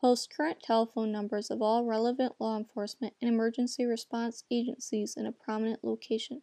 Post 0.00 0.32
current 0.34 0.62
telephone 0.62 1.12
numbers 1.12 1.50
of 1.50 1.60
all 1.60 1.84
relevant 1.84 2.36
law 2.40 2.56
enforcement 2.56 3.12
and 3.20 3.28
emergency 3.30 3.84
response 3.84 4.44
agencies 4.50 5.14
in 5.18 5.26
a 5.26 5.32
prominent 5.32 5.84
location. 5.84 6.40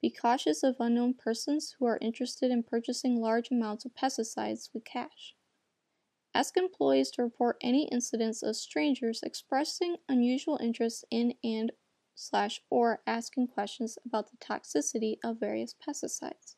Be 0.00 0.10
cautious 0.10 0.62
of 0.62 0.76
unknown 0.78 1.14
persons 1.14 1.74
who 1.76 1.86
are 1.86 1.98
interested 2.00 2.52
in 2.52 2.62
purchasing 2.62 3.20
large 3.20 3.50
amounts 3.50 3.84
of 3.84 3.94
pesticides 3.94 4.68
with 4.72 4.84
cash. 4.84 5.34
Ask 6.32 6.56
employees 6.56 7.10
to 7.12 7.22
report 7.22 7.56
any 7.60 7.88
incidents 7.88 8.44
of 8.44 8.54
strangers 8.54 9.24
expressing 9.24 9.96
unusual 10.08 10.58
interest 10.62 11.04
in 11.10 11.34
and 11.42 11.72
slash 12.14 12.60
or 12.70 13.02
asking 13.08 13.48
questions 13.48 13.98
about 14.06 14.30
the 14.30 14.36
toxicity 14.36 15.16
of 15.24 15.40
various 15.40 15.74
pesticides. 15.74 16.54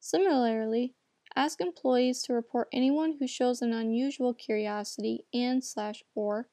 Similarly, 0.00 0.94
ask 1.34 1.60
employees 1.60 2.22
to 2.22 2.32
report 2.32 2.68
anyone 2.72 3.16
who 3.18 3.26
shows 3.26 3.62
an 3.62 3.72
unusual 3.72 4.34
curiosity 4.34 5.26
and 5.32 5.62
slash 5.64 6.02
or 6.14 6.48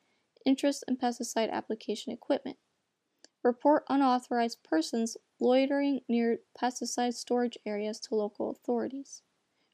interest 0.45 0.83
in 0.87 0.97
pesticide 0.97 1.51
application 1.51 2.11
equipment. 2.11 2.57
Report 3.43 3.85
unauthorized 3.89 4.63
persons 4.63 5.17
loitering 5.39 6.01
near 6.09 6.39
pesticide 6.59 7.13
storage 7.13 7.57
areas 7.65 7.99
to 7.99 8.15
local 8.15 8.49
authorities. 8.49 9.21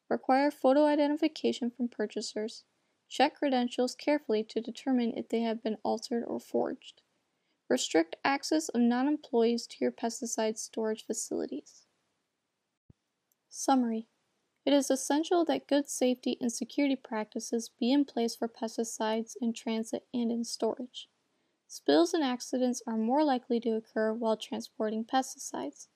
Require 0.10 0.52
photo 0.52 0.86
identification 0.86 1.72
from 1.72 1.88
purchasers. 1.88 2.66
Check 3.08 3.36
credentials 3.36 3.96
carefully 3.96 4.44
to 4.44 4.60
determine 4.60 5.14
if 5.18 5.30
they 5.30 5.40
have 5.42 5.64
been 5.64 5.78
altered 5.84 6.26
or 6.26 6.40
forged. 6.40 7.02
Restrict 7.70 8.18
access 8.26 8.68
of 8.68 8.82
non 8.82 9.08
employees 9.08 9.66
to 9.68 9.78
your 9.80 9.92
pesticide 9.92 10.58
storage 10.58 11.06
facilities. 11.06 11.86
Summary 13.54 14.08
It 14.66 14.72
is 14.72 14.90
essential 14.90 15.44
that 15.44 15.68
good 15.68 15.90
safety 15.90 16.38
and 16.40 16.50
security 16.50 16.96
practices 16.96 17.70
be 17.78 17.92
in 17.92 18.06
place 18.06 18.34
for 18.34 18.48
pesticides 18.48 19.36
in 19.42 19.52
transit 19.52 20.08
and 20.14 20.32
in 20.32 20.46
storage. 20.46 21.10
Spills 21.68 22.14
and 22.14 22.24
accidents 22.24 22.82
are 22.88 22.96
more 22.96 23.26
likely 23.26 23.60
to 23.60 23.76
occur 23.76 24.14
while 24.14 24.38
transporting 24.38 25.04
pesticides. 25.04 25.90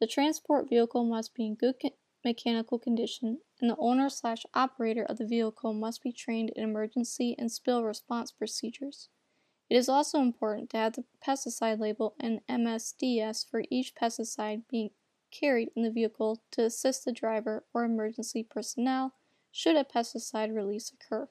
The 0.00 0.06
transport 0.06 0.70
vehicle 0.70 1.04
must 1.04 1.34
be 1.34 1.44
in 1.44 1.56
good 1.56 1.76
mechanical 2.24 2.78
condition, 2.78 3.42
and 3.60 3.68
the 3.68 3.76
owner 3.76 4.08
slash 4.08 4.46
operator 4.54 5.04
of 5.04 5.18
the 5.18 5.26
vehicle 5.26 5.74
must 5.74 6.02
be 6.02 6.10
trained 6.10 6.52
in 6.56 6.64
emergency 6.64 7.36
and 7.38 7.52
spill 7.52 7.84
response 7.84 8.32
procedures. 8.32 9.10
It 9.68 9.76
is 9.76 9.90
also 9.90 10.20
important 10.20 10.70
to 10.70 10.78
have 10.78 10.94
the 10.94 11.04
pesticide 11.22 11.80
label 11.80 12.14
and 12.18 12.40
MSDS 12.48 13.46
for 13.46 13.62
each 13.68 13.94
pesticide 13.94 14.62
being 14.70 14.88
carried 15.38 15.70
in 15.74 15.82
the 15.82 15.90
vehicle 15.90 16.42
to 16.52 16.64
assist 16.64 17.04
the 17.04 17.12
driver 17.12 17.64
or 17.74 17.84
emergency 17.84 18.42
personnel 18.42 19.14
should 19.50 19.76
a 19.76 19.84
pesticide 19.84 20.54
release 20.54 20.92
occur. 20.92 21.28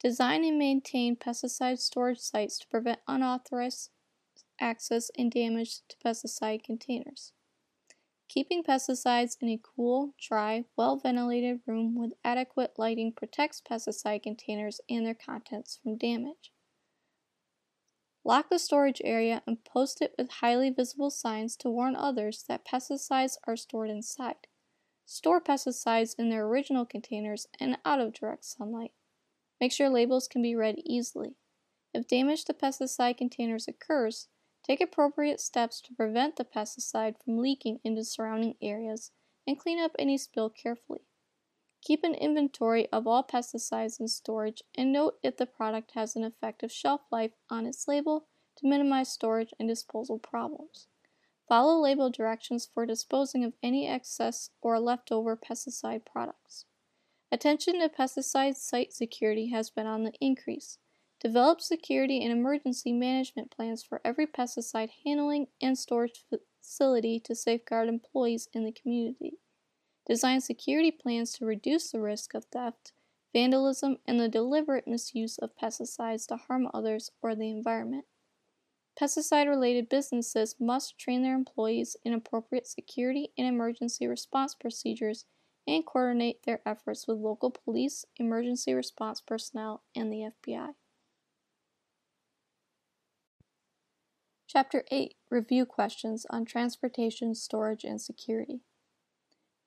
Design 0.00 0.44
and 0.44 0.58
maintain 0.58 1.16
pesticide 1.16 1.78
storage 1.78 2.18
sites 2.18 2.58
to 2.58 2.68
prevent 2.68 3.00
unauthorized 3.08 3.90
access 4.60 5.10
and 5.16 5.30
damage 5.30 5.80
to 5.88 5.96
pesticide 6.04 6.62
containers. 6.62 7.32
Keeping 8.28 8.62
pesticides 8.62 9.36
in 9.40 9.48
a 9.48 9.58
cool, 9.62 10.14
dry, 10.20 10.64
well 10.76 10.96
ventilated 10.96 11.60
room 11.66 11.94
with 11.96 12.12
adequate 12.22 12.74
lighting 12.76 13.12
protects 13.12 13.62
pesticide 13.62 14.22
containers 14.22 14.80
and 14.88 15.06
their 15.06 15.14
contents 15.14 15.80
from 15.82 15.96
damage. 15.96 16.52
Lock 18.28 18.50
the 18.50 18.58
storage 18.58 19.02
area 19.04 19.42
and 19.46 19.64
post 19.64 20.02
it 20.02 20.14
with 20.16 20.30
highly 20.30 20.70
visible 20.70 21.10
signs 21.10 21.56
to 21.56 21.70
warn 21.70 21.96
others 21.96 22.44
that 22.46 22.64
pesticides 22.64 23.38
are 23.48 23.56
stored 23.56 23.90
inside. 23.90 24.46
Store 25.06 25.40
pesticides 25.40 26.14
in 26.16 26.28
their 26.28 26.46
original 26.46 26.84
containers 26.84 27.48
and 27.58 27.78
out 27.84 28.00
of 28.00 28.12
direct 28.12 28.44
sunlight. 28.44 28.92
Make 29.60 29.72
sure 29.72 29.88
labels 29.88 30.28
can 30.28 30.42
be 30.42 30.54
read 30.54 30.76
easily. 30.84 31.36
If 31.92 32.06
damage 32.06 32.44
to 32.44 32.54
pesticide 32.54 33.16
containers 33.16 33.66
occurs, 33.66 34.28
Take 34.68 34.82
appropriate 34.82 35.40
steps 35.40 35.80
to 35.80 35.94
prevent 35.94 36.36
the 36.36 36.44
pesticide 36.44 37.14
from 37.24 37.38
leaking 37.38 37.80
into 37.84 38.04
surrounding 38.04 38.56
areas 38.60 39.12
and 39.46 39.58
clean 39.58 39.80
up 39.80 39.92
any 39.98 40.18
spill 40.18 40.50
carefully. 40.50 41.07
Keep 41.88 42.04
an 42.04 42.14
inventory 42.16 42.86
of 42.92 43.06
all 43.06 43.24
pesticides 43.24 43.98
in 43.98 44.08
storage 44.08 44.62
and 44.76 44.92
note 44.92 45.14
if 45.22 45.38
the 45.38 45.46
product 45.46 45.92
has 45.92 46.14
an 46.14 46.22
effective 46.22 46.70
shelf 46.70 47.00
life 47.10 47.30
on 47.48 47.64
its 47.64 47.88
label 47.88 48.26
to 48.58 48.68
minimize 48.68 49.08
storage 49.10 49.54
and 49.58 49.66
disposal 49.66 50.18
problems. 50.18 50.88
Follow 51.48 51.80
label 51.80 52.10
directions 52.10 52.68
for 52.74 52.84
disposing 52.84 53.42
of 53.42 53.54
any 53.62 53.88
excess 53.88 54.50
or 54.60 54.78
leftover 54.78 55.34
pesticide 55.34 56.04
products. 56.04 56.66
Attention 57.32 57.80
to 57.80 57.88
pesticide 57.88 58.56
site 58.56 58.92
security 58.92 59.48
has 59.48 59.70
been 59.70 59.86
on 59.86 60.04
the 60.04 60.12
increase. 60.20 60.76
Develop 61.22 61.62
security 61.62 62.22
and 62.22 62.30
emergency 62.30 62.92
management 62.92 63.50
plans 63.50 63.82
for 63.82 64.02
every 64.04 64.26
pesticide 64.26 64.90
handling 65.06 65.46
and 65.62 65.78
storage 65.78 66.22
facility 66.28 67.18
to 67.20 67.34
safeguard 67.34 67.88
employees 67.88 68.46
in 68.52 68.64
the 68.64 68.72
community. 68.72 69.38
Design 70.08 70.40
security 70.40 70.90
plans 70.90 71.32
to 71.34 71.44
reduce 71.44 71.90
the 71.90 72.00
risk 72.00 72.32
of 72.34 72.46
theft, 72.46 72.92
vandalism, 73.34 73.98
and 74.06 74.18
the 74.18 74.28
deliberate 74.28 74.88
misuse 74.88 75.36
of 75.36 75.56
pesticides 75.62 76.26
to 76.28 76.36
harm 76.36 76.68
others 76.72 77.10
or 77.20 77.34
the 77.34 77.50
environment. 77.50 78.06
pesticide 78.98 79.46
related 79.46 79.88
businesses 79.88 80.56
must 80.58 80.98
train 80.98 81.22
their 81.22 81.34
employees 81.34 81.96
in 82.04 82.14
appropriate 82.14 82.66
security 82.66 83.28
and 83.36 83.46
emergency 83.46 84.06
response 84.06 84.54
procedures 84.54 85.26
and 85.68 85.84
coordinate 85.86 86.42
their 86.44 86.62
efforts 86.66 87.06
with 87.06 87.18
local 87.18 87.50
police, 87.50 88.06
emergency 88.16 88.72
response 88.72 89.20
personnel, 89.20 89.82
and 89.94 90.10
the 90.10 90.30
FBI. 90.46 90.70
Chapter 94.48 94.84
8 94.90 95.14
Review 95.30 95.66
Questions 95.66 96.24
on 96.30 96.46
Transportation, 96.46 97.34
Storage, 97.34 97.84
and 97.84 98.00
Security. 98.00 98.62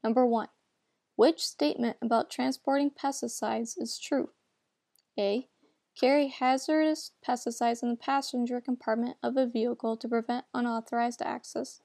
Number 0.04 0.26
1. 0.26 0.48
Which 1.16 1.46
statement 1.46 1.98
about 2.02 2.30
transporting 2.30 2.90
pesticides 2.92 3.76
is 3.78 4.00
true? 4.00 4.30
A. 5.20 5.48
Carry 6.00 6.30
hazardous 6.30 7.12
pesticides 7.28 7.84
in 7.84 7.90
the 7.90 7.96
passenger 7.96 8.62
compartment 8.62 9.18
of 9.22 9.38
a 9.38 9.46
vehicle 9.46 9.98
to 9.98 10.08
prevent 10.08 10.46
unauthorized 10.54 11.22
access. 11.22 11.82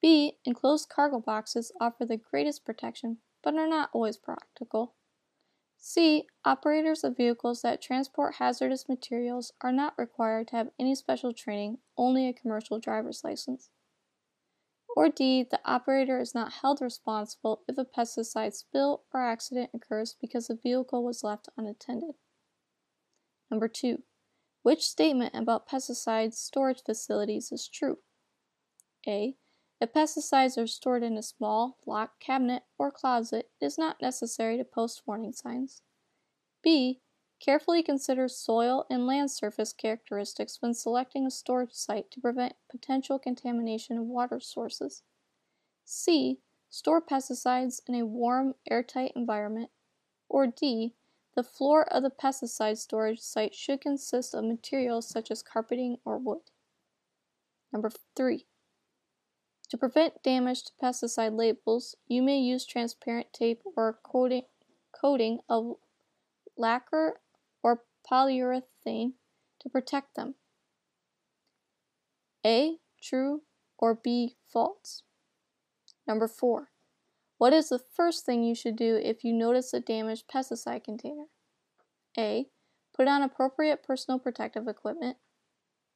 B. 0.00 0.38
Enclosed 0.44 0.88
cargo 0.88 1.18
boxes 1.18 1.72
offer 1.80 2.04
the 2.04 2.18
greatest 2.18 2.64
protection, 2.64 3.18
but 3.42 3.54
are 3.54 3.66
not 3.66 3.90
always 3.92 4.16
practical. 4.16 4.94
C. 5.78 6.26
Operators 6.44 7.04
of 7.04 7.16
vehicles 7.16 7.62
that 7.62 7.82
transport 7.82 8.36
hazardous 8.36 8.88
materials 8.88 9.52
are 9.60 9.72
not 9.72 9.94
required 9.98 10.48
to 10.48 10.56
have 10.56 10.70
any 10.78 10.94
special 10.94 11.32
training, 11.32 11.78
only 11.96 12.28
a 12.28 12.32
commercial 12.32 12.78
driver's 12.78 13.24
license. 13.24 13.70
Or 14.96 15.10
D. 15.10 15.46
The 15.48 15.60
operator 15.66 16.18
is 16.18 16.34
not 16.34 16.54
held 16.62 16.80
responsible 16.80 17.62
if 17.68 17.76
a 17.76 17.84
pesticide 17.84 18.54
spill 18.54 19.04
or 19.12 19.20
accident 19.20 19.70
occurs 19.74 20.16
because 20.18 20.46
the 20.46 20.58
vehicle 20.60 21.04
was 21.04 21.22
left 21.22 21.50
unattended. 21.54 22.14
Number 23.50 23.68
2. 23.68 24.02
Which 24.62 24.82
statement 24.82 25.34
about 25.34 25.68
pesticide 25.68 26.32
storage 26.32 26.82
facilities 26.84 27.52
is 27.52 27.68
true? 27.68 27.98
A. 29.06 29.36
If 29.82 29.92
pesticides 29.92 30.56
are 30.56 30.66
stored 30.66 31.02
in 31.02 31.18
a 31.18 31.22
small, 31.22 31.76
locked 31.86 32.18
cabinet 32.18 32.62
or 32.78 32.90
closet, 32.90 33.50
it 33.60 33.66
is 33.66 33.76
not 33.76 34.00
necessary 34.00 34.56
to 34.56 34.64
post 34.64 35.02
warning 35.06 35.34
signs. 35.34 35.82
B. 36.62 37.02
Carefully 37.40 37.82
consider 37.82 38.28
soil 38.28 38.86
and 38.90 39.06
land 39.06 39.30
surface 39.30 39.72
characteristics 39.72 40.58
when 40.60 40.74
selecting 40.74 41.26
a 41.26 41.30
storage 41.30 41.72
site 41.72 42.10
to 42.10 42.20
prevent 42.20 42.56
potential 42.70 43.18
contamination 43.18 43.98
of 43.98 44.04
water 44.04 44.40
sources. 44.40 45.02
C. 45.84 46.40
Store 46.68 47.00
pesticides 47.00 47.80
in 47.86 47.94
a 47.94 48.06
warm, 48.06 48.54
airtight 48.68 49.12
environment. 49.14 49.70
Or 50.28 50.46
D. 50.46 50.94
The 51.36 51.44
floor 51.44 51.86
of 51.92 52.02
the 52.02 52.10
pesticide 52.10 52.78
storage 52.78 53.20
site 53.20 53.54
should 53.54 53.80
consist 53.80 54.34
of 54.34 54.44
materials 54.44 55.08
such 55.08 55.30
as 55.30 55.42
carpeting 55.42 55.98
or 56.04 56.18
wood. 56.18 56.40
Number 57.72 57.90
3. 58.16 58.46
To 59.68 59.76
prevent 59.76 60.22
damage 60.22 60.64
to 60.64 60.72
pesticide 60.82 61.36
labels, 61.36 61.96
you 62.08 62.22
may 62.22 62.38
use 62.38 62.64
transparent 62.64 63.32
tape 63.32 63.62
or 63.76 63.88
a 63.88 63.92
coating, 63.92 64.44
coating 64.92 65.40
of 65.48 65.76
lacquer 66.56 67.20
polyurethane 68.10 69.12
to 69.60 69.68
protect 69.68 70.14
them. 70.14 70.34
A. 72.44 72.78
True 73.02 73.42
or 73.78 73.94
B. 73.94 74.36
False. 74.52 75.02
Number 76.06 76.28
4. 76.28 76.70
What 77.38 77.52
is 77.52 77.68
the 77.68 77.78
first 77.78 78.24
thing 78.24 78.42
you 78.42 78.54
should 78.54 78.76
do 78.76 78.96
if 78.96 79.22
you 79.22 79.32
notice 79.32 79.74
a 79.74 79.80
damaged 79.80 80.24
pesticide 80.32 80.84
container? 80.84 81.26
A. 82.18 82.46
Put 82.96 83.08
on 83.08 83.22
appropriate 83.22 83.82
personal 83.82 84.18
protective 84.18 84.68
equipment. 84.68 85.18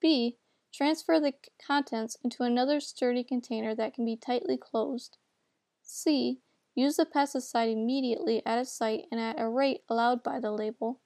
B. 0.01 0.37
Transfer 0.73 1.19
the 1.19 1.33
contents 1.65 2.17
into 2.23 2.43
another 2.43 2.79
sturdy 2.79 3.25
container 3.25 3.75
that 3.75 3.95
can 3.95 4.05
be 4.05 4.17
tightly 4.17 4.57
closed. 4.57 5.17
C. 5.83 6.41
Use 6.75 6.97
the 6.97 7.07
pesticide 7.07 7.73
immediately 7.73 8.43
at 8.45 8.59
a 8.59 8.65
site 8.65 9.05
and 9.11 9.21
at 9.21 9.41
a 9.41 9.49
rate 9.49 9.81
allowed 9.89 10.23
by 10.23 10.39
the 10.39 10.53
label. 10.53 11.01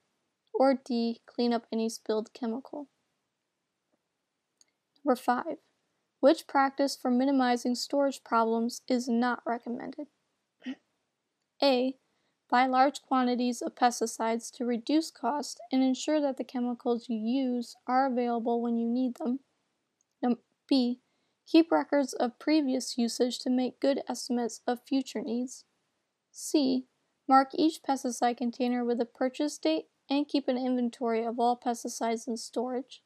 Or 0.54 0.74
D. 0.74 1.20
Clean 1.26 1.52
up 1.52 1.66
any 1.72 1.88
spilled 1.88 2.32
chemical. 2.32 2.88
Number 5.04 5.16
5. 5.16 5.56
Which 6.20 6.46
practice 6.46 6.96
for 6.96 7.10
minimizing 7.10 7.74
storage 7.74 8.22
problems 8.24 8.82
is 8.88 9.08
not 9.08 9.42
recommended? 9.44 10.06
A. 11.62 11.96
Buy 12.48 12.66
large 12.66 13.02
quantities 13.02 13.60
of 13.60 13.74
pesticides 13.74 14.50
to 14.52 14.64
reduce 14.64 15.10
cost 15.10 15.60
and 15.72 15.82
ensure 15.82 16.20
that 16.20 16.36
the 16.36 16.44
chemicals 16.44 17.06
you 17.08 17.18
use 17.18 17.74
are 17.86 18.06
available 18.06 18.62
when 18.62 18.76
you 18.76 18.88
need 18.88 19.16
them. 19.16 19.40
B. 20.68 21.00
Keep 21.46 21.70
records 21.70 22.14
of 22.14 22.38
previous 22.38 22.96
usage 22.96 23.38
to 23.40 23.50
make 23.50 23.80
good 23.80 24.02
estimates 24.08 24.60
of 24.66 24.80
future 24.86 25.20
needs. 25.20 25.64
C. 26.32 26.86
Mark 27.28 27.50
each 27.54 27.82
pesticide 27.82 28.38
container 28.38 28.84
with 28.84 29.00
a 29.00 29.06
purchase 29.06 29.58
date 29.58 29.86
and 30.10 30.28
keep 30.28 30.48
an 30.48 30.58
inventory 30.58 31.24
of 31.24 31.38
all 31.38 31.58
pesticides 31.58 32.28
in 32.28 32.36
storage. 32.36 33.02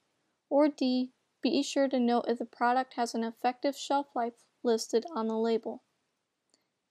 Or 0.51 0.69
D. 0.69 1.13
Be 1.43 1.63
sure 1.63 1.89
to 1.89 2.01
note 2.01 2.25
if 2.27 2.39
the 2.39 2.45
product 2.45 2.95
has 2.95 3.15
an 3.15 3.23
effective 3.23 3.77
shelf 3.77 4.09
life 4.15 4.33
listed 4.65 5.05
on 5.15 5.29
the 5.29 5.37
label. 5.37 5.83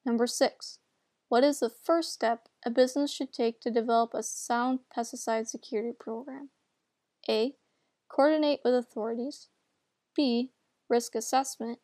Number 0.06 0.26
6. 0.26 0.80
What 1.30 1.44
is 1.44 1.60
the 1.60 1.70
first 1.70 2.14
step 2.14 2.48
a 2.66 2.70
business 2.70 3.12
should 3.12 3.34
take 3.34 3.60
to 3.62 3.72
develop 3.72 4.14
a 4.14 4.24
sound 4.24 4.80
pesticide 4.96 5.48
security 5.48 5.92
program? 5.98 6.50
A. 7.30 7.56
Coordinate 8.08 8.62
with 8.64 8.74
authorities. 8.74 9.50
B. 10.16 10.52
Risk 10.90 11.16
assessment. 11.16 11.80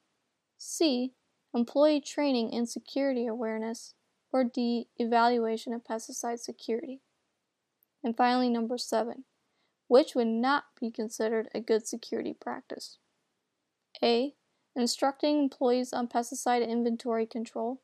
C. 0.58 1.14
Employee 1.54 2.00
training 2.00 2.54
and 2.54 2.70
security 2.70 3.28
awareness. 3.28 3.94
Or 4.32 4.46
D. 4.46 4.88
Evaluation 4.98 5.74
of 5.74 5.84
pesticide 5.84 6.40
security. 6.40 7.02
And 8.04 8.16
finally, 8.16 8.50
number 8.50 8.78
seven. 8.78 9.26
Which 9.88 10.16
would 10.16 10.28
not 10.28 10.66
be 10.80 10.92
considered 10.92 11.50
a 11.54 11.60
good 11.60 11.88
security 11.88 12.34
practice? 12.34 12.98
A. 14.04 14.36
Instructing 14.76 15.40
employees 15.40 15.94
on 15.94 16.08
pesticide 16.08 16.68
inventory 16.68 17.26
control. 17.26 17.82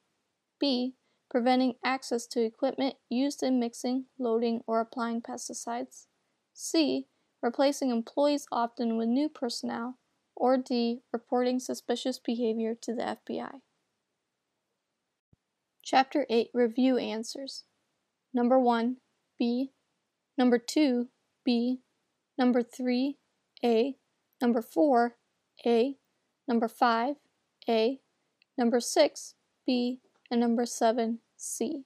B 0.59 0.95
preventing 1.29 1.75
access 1.85 2.25
to 2.25 2.43
equipment 2.43 2.95
used 3.09 3.43
in 3.43 3.59
mixing, 3.59 4.05
loading, 4.17 4.61
or 4.65 4.79
applying 4.81 5.21
pesticides. 5.21 6.07
C. 6.53 7.07
Replacing 7.41 7.91
employees 7.91 8.47
often 8.51 8.97
with 8.97 9.07
new 9.07 9.29
personnel. 9.29 9.97
Or 10.35 10.57
D. 10.57 11.01
Reporting 11.13 11.59
suspicious 11.59 12.17
behavior 12.17 12.73
to 12.81 12.93
the 12.95 13.17
FBI. 13.27 13.61
Chapter 15.83 16.25
8 16.29 16.49
Review 16.53 16.97
Answers 16.97 17.63
Number 18.33 18.59
1 18.59 18.97
B. 19.37 19.71
Number 20.39 20.57
2 20.57 21.09
B. 21.43 21.81
Number 22.37 22.63
3 22.63 23.17
A. 23.63 23.95
Number 24.41 24.61
4 24.61 25.17
A. 25.65 25.95
Number 26.47 26.69
5 26.69 27.15
A. 27.67 27.99
Number 28.57 28.79
6 28.79 29.35
B 29.65 29.99
and 30.31 30.39
number 30.39 30.65
7, 30.65 31.19
C. 31.35 31.83